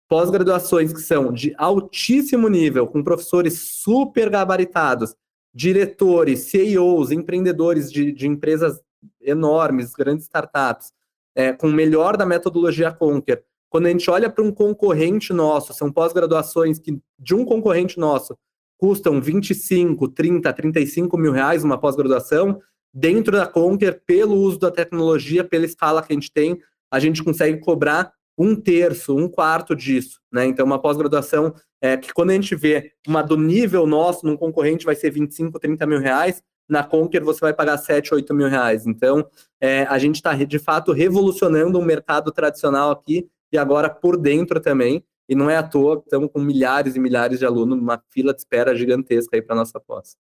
pós-graduações 0.09 0.92
que 0.92 1.01
são 1.01 1.33
de 1.33 1.55
altíssimo 1.57 2.48
nível, 2.48 2.87
com 2.87 3.03
professores 3.03 3.59
super 3.83 4.29
gabaritados, 4.29 5.14
diretores, 5.55 6.51
CEOs, 6.51 7.11
empreendedores 7.11 7.90
de, 7.90 8.12
de 8.12 8.27
empresas 8.27 8.81
enormes, 9.20 9.92
grandes 9.92 10.25
startups, 10.25 10.92
é, 11.35 11.53
com 11.53 11.68
o 11.68 11.72
melhor 11.72 12.16
da 12.16 12.27
metodologia 12.27 12.92
Conquer. 12.92 13.44
Quando 13.70 13.87
a 13.87 13.90
gente 13.90 14.11
olha 14.11 14.29
para 14.29 14.44
um 14.44 14.53
concorrente 14.53 15.33
nosso, 15.33 15.72
são 15.72 15.90
pós-graduações 15.90 16.79
que 16.79 17.01
de 17.18 17.35
um 17.35 17.44
concorrente 17.44 17.98
nosso 17.98 18.37
custam 18.77 19.20
25, 19.20 20.09
30, 20.09 20.53
35 20.53 21.16
mil 21.16 21.33
reais 21.33 21.64
uma 21.64 21.79
pós-graduação, 21.79 22.61
dentro 22.92 23.37
da 23.37 23.46
Conquer, 23.46 24.02
pelo 24.05 24.35
uso 24.35 24.59
da 24.59 24.70
tecnologia, 24.70 25.44
pela 25.44 25.64
escala 25.64 26.02
que 26.02 26.12
a 26.12 26.16
gente 26.16 26.33
tem, 26.33 26.61
a 26.90 26.98
gente 26.98 27.22
consegue 27.22 27.59
cobrar 27.59 28.12
um 28.37 28.55
terço, 28.55 29.16
um 29.16 29.28
quarto 29.28 29.74
disso, 29.74 30.20
né? 30.33 30.46
Então, 30.46 30.64
uma 30.64 30.81
pós-graduação 30.81 31.55
é 31.81 31.96
que 31.96 32.12
quando 32.12 32.31
a 32.31 32.35
gente 32.35 32.55
vê 32.55 32.92
uma 33.07 33.22
do 33.22 33.37
nível 33.37 33.87
nosso 33.87 34.26
num 34.26 34.37
concorrente 34.37 34.85
vai 34.85 34.94
ser 34.94 35.11
25, 35.11 35.59
30 35.59 35.87
mil 35.87 35.98
reais, 35.98 36.42
na 36.68 36.83
Conquer 36.83 37.22
você 37.22 37.40
vai 37.40 37.52
pagar 37.52 37.76
7, 37.76 38.14
8 38.14 38.35
mil 38.35 38.48
reais. 38.48 38.87
Então, 38.87 39.26
é, 39.61 39.83
a 39.85 39.98
gente 39.98 40.16
está 40.16 40.35
de 40.35 40.59
fato 40.59 40.92
revolucionando 40.92 41.78
o 41.78 41.85
mercado 41.85 42.33
tradicional 42.33 42.90
aqui 42.90 43.28
e 43.52 43.59
agora 43.59 43.90
por 43.90 44.16
dentro 44.16 44.61
também. 44.61 45.05
E 45.28 45.35
não 45.35 45.48
é 45.48 45.57
à 45.57 45.62
toa, 45.62 46.02
estamos 46.05 46.31
com 46.33 46.40
milhares 46.40 46.96
e 46.96 47.00
milhares 47.00 47.38
de 47.38 47.46
alunos, 47.46 47.78
uma 47.78 48.02
fila 48.11 48.33
de 48.33 48.40
espera 48.40 48.74
gigantesca 48.74 49.37
aí 49.37 49.42
para 49.42 49.55
nossa 49.55 49.78
pós. 49.81 50.16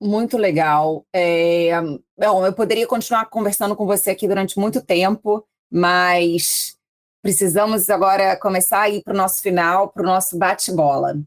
Muito 0.00 0.36
legal. 0.36 1.04
É, 1.12 1.72
bom, 2.16 2.46
eu 2.46 2.52
poderia 2.52 2.86
continuar 2.86 3.26
conversando 3.26 3.74
com 3.74 3.84
você 3.84 4.10
aqui 4.10 4.28
durante 4.28 4.58
muito 4.58 4.80
tempo, 4.80 5.44
mas 5.70 6.76
precisamos 7.22 7.90
agora 7.90 8.38
começar 8.38 8.82
a 8.82 8.88
ir 8.88 9.02
para 9.02 9.12
o 9.12 9.16
nosso 9.16 9.42
final, 9.42 9.88
para 9.88 10.02
o 10.02 10.06
nosso 10.06 10.38
bate-bola. 10.38 11.20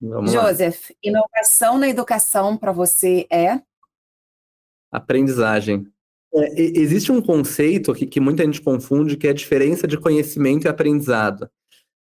Joseph, 0.00 0.90
inovação 1.02 1.76
na 1.76 1.88
educação 1.88 2.56
para 2.56 2.72
você 2.72 3.26
é? 3.30 3.60
Aprendizagem. 4.90 5.86
É, 6.32 6.60
existe 6.60 7.12
um 7.12 7.20
conceito 7.20 7.92
que, 7.92 8.06
que, 8.06 8.20
muita 8.20 8.44
gente 8.44 8.62
confunde, 8.62 9.16
que 9.16 9.26
é 9.26 9.30
a 9.30 9.34
diferença 9.34 9.86
de 9.86 9.98
conhecimento 9.98 10.64
e 10.64 10.68
aprendizado. 10.68 11.50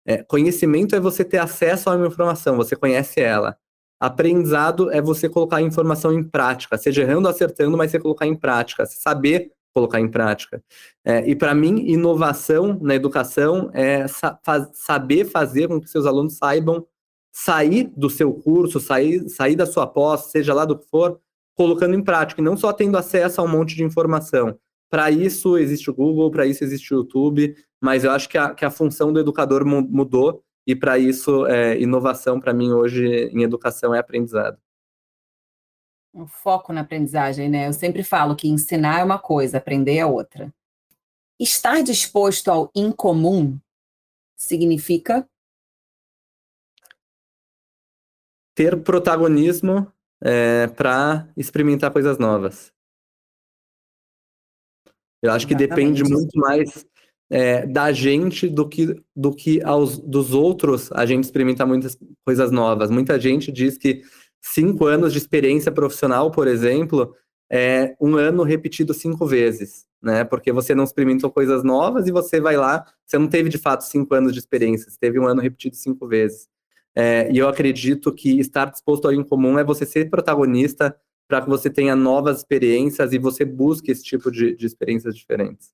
É, 0.05 0.23
conhecimento 0.23 0.95
é 0.95 0.99
você 0.99 1.23
ter 1.23 1.37
acesso 1.37 1.89
a 1.89 1.95
uma 1.95 2.07
informação, 2.07 2.57
você 2.57 2.75
conhece 2.75 3.21
ela. 3.21 3.57
Aprendizado 4.03 4.91
é 4.91 5.01
você 5.01 5.29
colocar 5.29 5.57
a 5.57 5.61
informação 5.61 6.11
em 6.11 6.21
prática, 6.21 6.77
seja 6.77 7.03
errando 7.03 7.25
ou 7.25 7.33
acertando, 7.33 7.77
mas 7.77 7.89
você 7.89 7.97
colocar 7.97 8.27
em 8.27 8.35
prática, 8.35 8.85
saber 8.85 9.53
colocar 9.73 9.97
em 10.01 10.09
prática. 10.09 10.61
É, 11.05 11.25
e 11.25 11.33
para 11.33 11.55
mim, 11.55 11.89
inovação 11.89 12.77
na 12.81 12.95
educação 12.95 13.71
é 13.73 14.05
sa 14.09 14.37
saber 14.73 15.23
fazer 15.23 15.69
com 15.69 15.79
que 15.79 15.89
seus 15.89 16.05
alunos 16.05 16.35
saibam 16.35 16.85
sair 17.31 17.89
do 17.95 18.09
seu 18.09 18.33
curso, 18.33 18.77
sair, 18.77 19.29
sair 19.29 19.55
da 19.55 19.65
sua 19.65 19.87
pós, 19.87 20.31
seja 20.31 20.53
lá 20.53 20.65
do 20.65 20.77
que 20.77 20.85
for, 20.89 21.17
colocando 21.55 21.95
em 21.95 22.03
prática, 22.03 22.41
e 22.41 22.43
não 22.43 22.57
só 22.57 22.73
tendo 22.73 22.97
acesso 22.97 23.39
a 23.39 23.43
um 23.45 23.47
monte 23.47 23.73
de 23.73 23.85
informação. 23.85 24.59
Para 24.89 25.11
isso 25.11 25.57
existe 25.57 25.89
o 25.89 25.93
Google, 25.93 26.29
para 26.29 26.45
isso 26.45 26.61
existe 26.61 26.93
o 26.93 26.97
YouTube, 26.97 27.55
mas 27.81 28.03
eu 28.03 28.11
acho 28.11 28.27
que 28.27 28.37
a, 28.37 28.53
que 28.53 28.65
a 28.65 28.69
função 28.69 29.13
do 29.13 29.19
educador 29.21 29.65
mudou 29.65 30.43
e 30.65 30.75
para 30.75 30.97
isso, 30.97 31.45
é, 31.47 31.79
inovação 31.79 32.39
para 32.39 32.53
mim 32.53 32.71
hoje 32.71 33.05
em 33.05 33.43
educação 33.43 33.93
é 33.93 33.99
aprendizado. 33.99 34.57
Um 36.13 36.27
foco 36.27 36.71
na 36.71 36.81
aprendizagem, 36.81 37.49
né? 37.49 37.67
Eu 37.67 37.73
sempre 37.73 38.03
falo 38.03 38.35
que 38.35 38.47
ensinar 38.47 38.99
é 38.99 39.03
uma 39.03 39.19
coisa, 39.19 39.57
aprender 39.57 39.97
é 39.97 40.05
outra. 40.05 40.53
Estar 41.39 41.81
disposto 41.81 42.49
ao 42.49 42.71
incomum 42.75 43.59
significa 44.35 45.27
ter 48.55 48.81
protagonismo 48.83 49.91
é, 50.21 50.67
para 50.67 51.27
experimentar 51.35 51.91
coisas 51.91 52.17
novas. 52.17 52.71
Eu 55.21 55.31
acho 55.31 55.47
que 55.47 55.55
depende 55.55 56.03
muito 56.03 56.37
mais 56.37 56.85
é, 57.29 57.65
da 57.65 57.91
gente 57.91 58.47
do 58.47 58.67
que, 58.67 58.95
do 59.15 59.33
que 59.33 59.61
aos, 59.63 59.97
dos 59.97 60.33
outros 60.33 60.91
a 60.91 61.05
gente 61.05 61.23
experimenta 61.23 61.65
muitas 61.65 61.97
coisas 62.25 62.51
novas. 62.51 62.89
Muita 62.89 63.19
gente 63.19 63.51
diz 63.51 63.77
que 63.77 64.03
cinco 64.41 64.85
anos 64.85 65.11
de 65.11 65.19
experiência 65.19 65.71
profissional, 65.71 66.31
por 66.31 66.47
exemplo, 66.47 67.15
é 67.51 67.95
um 67.99 68.15
ano 68.17 68.43
repetido 68.43 68.93
cinco 68.93 69.25
vezes, 69.25 69.85
né? 70.01 70.23
Porque 70.23 70.51
você 70.51 70.75
não 70.75 70.83
experimentou 70.83 71.31
coisas 71.31 71.63
novas 71.63 72.07
e 72.07 72.11
você 72.11 72.39
vai 72.39 72.57
lá, 72.57 72.85
você 73.05 73.17
não 73.17 73.27
teve 73.27 73.49
de 73.49 73.57
fato 73.57 73.83
cinco 73.83 74.13
anos 74.13 74.33
de 74.33 74.39
experiência, 74.39 74.89
você 74.89 74.97
teve 74.99 75.19
um 75.19 75.27
ano 75.27 75.41
repetido 75.41 75.75
cinco 75.75 76.07
vezes. 76.07 76.47
É, 76.95 77.31
e 77.31 77.37
eu 77.37 77.47
acredito 77.47 78.13
que 78.13 78.39
estar 78.39 78.65
disposto 78.65 79.05
ao 79.05 79.13
incomum 79.13 79.57
é 79.57 79.63
você 79.63 79.85
ser 79.85 80.09
protagonista 80.09 80.95
para 81.27 81.41
que 81.41 81.49
você 81.49 81.69
tenha 81.69 81.95
novas 81.95 82.39
experiências 82.39 83.13
e 83.13 83.17
você 83.17 83.43
busque 83.43 83.91
esse 83.91 84.03
tipo 84.03 84.29
de, 84.29 84.55
de 84.55 84.65
experiências 84.67 85.15
diferentes 85.15 85.71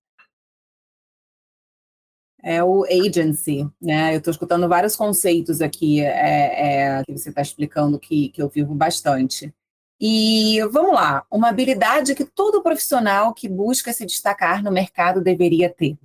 é 2.44 2.64
o 2.64 2.86
agency, 2.86 3.70
né? 3.82 4.14
Eu 4.14 4.20
estou 4.20 4.32
escutando 4.32 4.68
vários 4.68 4.96
conceitos 4.96 5.62
aqui 5.62 6.02
é, 6.02 6.98
é, 6.98 7.04
que 7.04 7.18
você 7.18 7.30
está 7.30 7.42
explicando 7.42 8.00
que, 8.00 8.30
que 8.30 8.42
eu 8.42 8.50
vivo 8.50 8.74
bastante. 8.74 9.54
E 10.02 10.62
vamos 10.72 10.94
lá, 10.94 11.26
uma 11.30 11.50
habilidade 11.50 12.16
que 12.16 12.24
todo 12.24 12.64
profissional 12.64 13.34
que 13.34 13.50
busca 13.50 13.92
se 13.92 14.06
destacar 14.06 14.64
no 14.64 14.72
mercado 14.72 15.22
deveria 15.22 15.70
ter. 15.70 15.98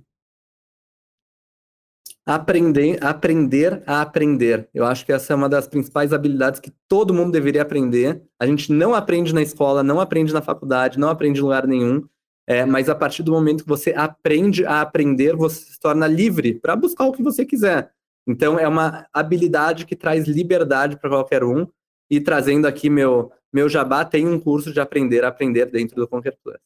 Aprender, 2.25 3.01
aprender 3.01 3.83
a 3.85 4.01
aprender. 4.01 4.67
Eu 4.73 4.83
acho 4.83 5.05
que 5.05 5.13
essa 5.13 5.31
é 5.31 5.35
uma 5.35 5.47
das 5.47 5.67
principais 5.67 6.11
habilidades 6.11 6.59
que 6.59 6.73
todo 6.89 7.13
mundo 7.13 7.31
deveria 7.31 7.61
aprender. 7.61 8.21
A 8.39 8.47
gente 8.47 8.73
não 8.73 8.95
aprende 8.95 9.33
na 9.33 9.43
escola, 9.43 9.83
não 9.83 9.99
aprende 9.99 10.33
na 10.33 10.41
faculdade, 10.41 10.99
não 10.99 11.09
aprende 11.09 11.39
em 11.39 11.43
lugar 11.43 11.67
nenhum. 11.67 12.03
É, 12.47 12.63
mas 12.63 12.89
a 12.89 12.95
partir 12.95 13.23
do 13.23 13.31
momento 13.31 13.63
que 13.63 13.69
você 13.69 13.91
aprende 13.91 14.65
a 14.65 14.81
aprender, 14.81 15.35
você 15.35 15.71
se 15.71 15.79
torna 15.79 16.05
livre 16.05 16.59
para 16.59 16.75
buscar 16.75 17.05
o 17.05 17.11
que 17.11 17.23
você 17.23 17.43
quiser. 17.43 17.91
Então, 18.27 18.59
é 18.59 18.67
uma 18.67 19.07
habilidade 19.11 19.85
que 19.85 19.95
traz 19.95 20.27
liberdade 20.27 20.97
para 20.97 21.09
qualquer 21.09 21.43
um. 21.43 21.67
E 22.09 22.19
trazendo 22.19 22.67
aqui 22.67 22.87
meu, 22.89 23.31
meu 23.51 23.67
jabá, 23.67 24.05
tem 24.05 24.27
um 24.27 24.39
curso 24.39 24.71
de 24.71 24.79
aprender 24.79 25.23
a 25.23 25.29
aprender 25.29 25.65
dentro 25.65 25.95
do 25.95 26.07
Conquer 26.07 26.37
Plus. 26.43 26.57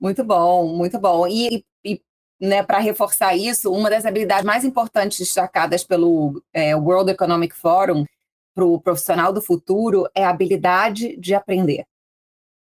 Muito 0.00 0.24
bom, 0.24 0.74
muito 0.74 0.98
bom. 0.98 1.26
E, 1.26 1.64
e 1.84 2.00
né, 2.40 2.62
para 2.62 2.78
reforçar 2.78 3.36
isso, 3.36 3.70
uma 3.70 3.90
das 3.90 4.06
habilidades 4.06 4.44
mais 4.44 4.64
importantes 4.64 5.18
destacadas 5.18 5.84
pelo 5.84 6.42
é, 6.54 6.74
World 6.74 7.10
Economic 7.10 7.54
Forum 7.54 8.04
para 8.54 8.64
o 8.64 8.80
profissional 8.80 9.30
do 9.30 9.42
futuro 9.42 10.08
é 10.14 10.24
a 10.24 10.30
habilidade 10.30 11.18
de 11.18 11.34
aprender 11.34 11.84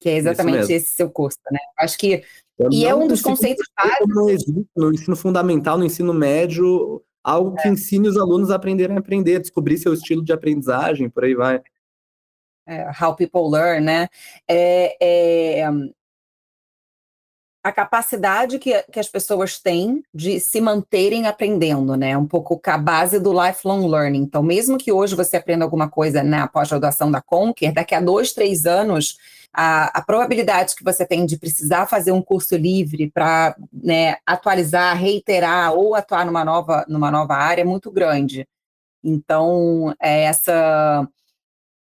que 0.02 0.08
é 0.08 0.16
exatamente 0.16 0.72
esse 0.72 0.96
seu 0.96 1.08
curso, 1.08 1.38
né? 1.50 1.60
Acho 1.78 1.96
que 1.96 2.24
Eu 2.58 2.68
e 2.72 2.84
é 2.84 2.92
um 2.92 3.06
dos 3.06 3.22
conceitos 3.22 3.64
básicos. 3.76 4.44
No 4.76 4.92
ensino 4.92 5.16
fundamental, 5.16 5.78
no 5.78 5.84
ensino 5.84 6.12
médio, 6.12 7.00
algo 7.22 7.56
é. 7.56 7.62
que 7.62 7.68
ensine 7.68 8.08
os 8.08 8.16
alunos 8.16 8.50
a 8.50 8.56
aprenderem 8.56 8.96
a 8.96 8.98
aprender, 8.98 9.38
descobrir 9.38 9.78
seu 9.78 9.94
estilo 9.94 10.24
de 10.24 10.32
aprendizagem, 10.32 11.08
por 11.08 11.24
aí 11.24 11.34
vai. 11.34 11.62
É, 12.66 12.90
how 13.00 13.14
people 13.14 13.48
learn, 13.48 13.84
né? 13.84 14.08
É, 14.48 14.96
é, 15.00 15.68
a 17.64 17.70
capacidade 17.70 18.58
que, 18.58 18.82
que 18.90 18.98
as 18.98 19.08
pessoas 19.08 19.60
têm 19.60 20.02
de 20.12 20.40
se 20.40 20.60
manterem 20.60 21.28
aprendendo, 21.28 21.96
né? 21.96 22.18
Um 22.18 22.26
pouco 22.26 22.60
a 22.66 22.76
base 22.76 23.20
do 23.20 23.32
lifelong 23.32 23.88
learning. 23.88 24.22
Então, 24.22 24.42
mesmo 24.42 24.76
que 24.76 24.90
hoje 24.90 25.14
você 25.14 25.36
aprenda 25.36 25.64
alguma 25.64 25.88
coisa 25.88 26.24
na 26.24 26.48
pós-graduação 26.48 27.08
da 27.08 27.20
Conquer, 27.20 27.72
daqui 27.72 27.94
a 27.94 28.00
dois, 28.00 28.32
três 28.32 28.66
anos 28.66 29.16
a, 29.52 29.98
a 29.98 30.02
probabilidade 30.02 30.74
que 30.74 30.84
você 30.84 31.04
tem 31.04 31.26
de 31.26 31.36
precisar 31.36 31.86
fazer 31.86 32.12
um 32.12 32.22
curso 32.22 32.56
livre 32.56 33.10
para 33.10 33.54
né, 33.72 34.16
atualizar, 34.26 34.96
reiterar 34.96 35.74
ou 35.74 35.94
atuar 35.94 36.24
numa 36.24 36.44
nova, 36.44 36.84
numa 36.88 37.10
nova 37.10 37.34
área 37.34 37.62
é 37.62 37.64
muito 37.64 37.90
grande. 37.90 38.48
Então, 39.04 39.94
é 40.00 40.24
essa 40.24 41.06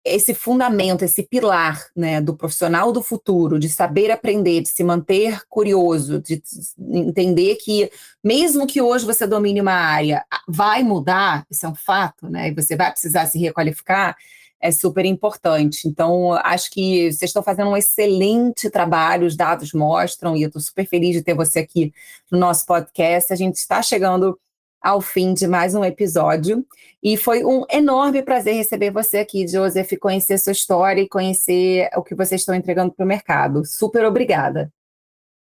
esse 0.05 0.33
fundamento, 0.33 1.05
esse 1.05 1.23
pilar 1.23 1.87
né, 1.95 2.21
do 2.21 2.35
profissional 2.35 2.93
do 2.93 3.03
futuro, 3.03 3.59
de 3.59 3.69
saber 3.69 4.11
aprender, 4.11 4.63
de 4.63 4.69
se 4.69 4.83
manter 4.83 5.43
curioso, 5.49 6.21
de 6.21 6.43
entender 6.79 7.57
que, 7.57 7.91
mesmo 8.25 8.67
que 8.67 8.81
hoje 8.81 9.05
você 9.05 9.27
domine 9.27 9.61
uma 9.61 9.73
área, 9.73 10.25
vai 10.47 10.83
mudar, 10.83 11.45
isso 11.51 11.67
é 11.67 11.69
um 11.69 11.75
fato, 11.75 12.29
né, 12.29 12.49
e 12.49 12.55
você 12.55 12.77
vai 12.77 12.91
precisar 12.91 13.27
se 13.27 13.39
requalificar, 13.39 14.17
é 14.61 14.71
super 14.71 15.05
importante. 15.05 15.87
Então, 15.87 16.33
acho 16.33 16.71
que 16.71 17.13
vocês 17.13 17.31
estão 17.31 17.43
fazendo 17.43 17.71
um 17.71 17.77
excelente 17.77 18.69
trabalho, 18.71 19.27
os 19.27 19.37
dados 19.37 19.73
mostram, 19.73 20.37
e 20.37 20.43
eu 20.43 20.49
estou 20.49 20.61
super 20.61 20.87
feliz 20.87 21.15
de 21.15 21.23
ter 21.23 21.35
você 21.35 21.61
aqui 21.61 21.93
no 22.31 22.39
nosso 22.39 22.67
podcast. 22.67 23.33
A 23.33 23.37
gente 23.37 23.57
está 23.57 23.83
chegando 23.83 24.39
ao 24.81 25.01
fim 25.01 25.35
de 25.35 25.47
mais 25.47 25.75
um 25.75 25.85
episódio. 25.85 26.65
E 27.03 27.17
foi 27.17 27.45
um 27.45 27.65
enorme 27.71 28.23
prazer 28.23 28.55
receber 28.55 28.91
você 28.91 29.19
aqui, 29.19 29.47
Joseph, 29.47 29.93
conhecer 30.01 30.39
sua 30.39 30.53
história 30.53 31.01
e 31.01 31.09
conhecer 31.09 31.89
o 31.97 32.03
que 32.03 32.15
vocês 32.15 32.41
estão 32.41 32.55
entregando 32.55 32.93
para 32.93 33.05
o 33.05 33.09
mercado. 33.09 33.65
Super 33.65 34.05
obrigada. 34.05 34.73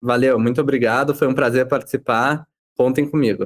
Valeu, 0.00 0.38
muito 0.38 0.60
obrigado. 0.60 1.14
Foi 1.14 1.26
um 1.26 1.34
prazer 1.34 1.66
participar. 1.66 2.46
Contem 2.76 3.08
comigo. 3.08 3.44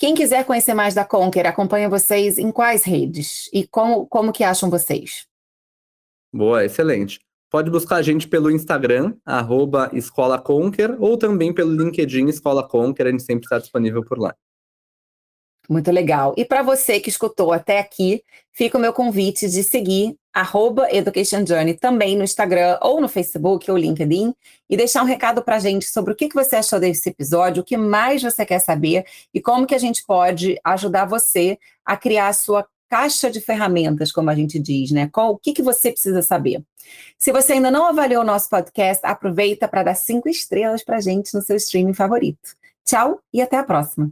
Quem 0.00 0.14
quiser 0.14 0.46
conhecer 0.46 0.72
mais 0.72 0.94
da 0.94 1.04
Conquer, 1.04 1.46
acompanha 1.46 1.86
vocês 1.86 2.38
em 2.38 2.50
quais 2.50 2.84
redes? 2.84 3.50
E 3.52 3.66
como, 3.66 4.06
como 4.06 4.32
que 4.32 4.42
acham 4.42 4.70
vocês? 4.70 5.26
Boa, 6.32 6.64
excelente. 6.64 7.20
Pode 7.50 7.70
buscar 7.70 7.96
a 7.96 8.02
gente 8.02 8.26
pelo 8.26 8.50
Instagram, 8.50 9.14
arroba 9.26 9.90
Escola 9.92 10.40
Conquer, 10.40 10.96
ou 10.98 11.18
também 11.18 11.52
pelo 11.52 11.76
LinkedIn 11.76 12.28
Escola 12.28 12.66
Conquer, 12.66 13.08
a 13.08 13.10
gente 13.10 13.24
sempre 13.24 13.44
está 13.44 13.58
disponível 13.58 14.02
por 14.02 14.18
lá. 14.18 14.34
Muito 15.70 15.92
legal. 15.92 16.34
E 16.36 16.44
para 16.44 16.64
você 16.64 16.98
que 16.98 17.08
escutou 17.08 17.52
até 17.52 17.78
aqui, 17.78 18.24
fica 18.52 18.76
o 18.76 18.80
meu 18.80 18.92
convite 18.92 19.48
de 19.48 19.62
seguir 19.62 20.16
arroba 20.34 20.92
Education 20.92 21.46
Journey 21.46 21.74
também 21.74 22.16
no 22.16 22.24
Instagram 22.24 22.76
ou 22.82 23.00
no 23.00 23.08
Facebook 23.08 23.70
ou 23.70 23.76
LinkedIn 23.76 24.34
e 24.68 24.76
deixar 24.76 25.04
um 25.04 25.06
recado 25.06 25.44
para 25.44 25.54
a 25.54 25.58
gente 25.60 25.86
sobre 25.86 26.12
o 26.12 26.16
que, 26.16 26.28
você 26.34 26.56
achou 26.56 26.80
desse 26.80 27.08
episódio, 27.08 27.62
o 27.62 27.64
que 27.64 27.76
mais 27.76 28.20
você 28.20 28.44
quer 28.44 28.58
saber 28.58 29.04
e 29.32 29.40
como 29.40 29.64
que 29.64 29.74
a 29.76 29.78
gente 29.78 30.04
pode 30.04 30.58
ajudar 30.64 31.04
você 31.04 31.56
a 31.84 31.96
criar 31.96 32.26
a 32.26 32.32
sua 32.32 32.66
caixa 32.88 33.30
de 33.30 33.40
ferramentas, 33.40 34.10
como 34.10 34.28
a 34.28 34.34
gente 34.34 34.58
diz, 34.58 34.90
né? 34.90 35.08
Qual, 35.12 35.34
o 35.34 35.38
que, 35.38 35.52
que 35.52 35.62
você 35.62 35.92
precisa 35.92 36.20
saber? 36.20 36.64
Se 37.16 37.30
você 37.30 37.52
ainda 37.52 37.70
não 37.70 37.86
avaliou 37.86 38.22
o 38.22 38.26
nosso 38.26 38.48
podcast, 38.50 39.06
aproveita 39.06 39.68
para 39.68 39.84
dar 39.84 39.94
cinco 39.94 40.28
estrelas 40.28 40.82
para 40.82 41.00
gente 41.00 41.32
no 41.32 41.40
seu 41.40 41.54
streaming 41.54 41.94
favorito. 41.94 42.56
Tchau 42.84 43.20
e 43.32 43.40
até 43.40 43.56
a 43.56 43.62
próxima. 43.62 44.10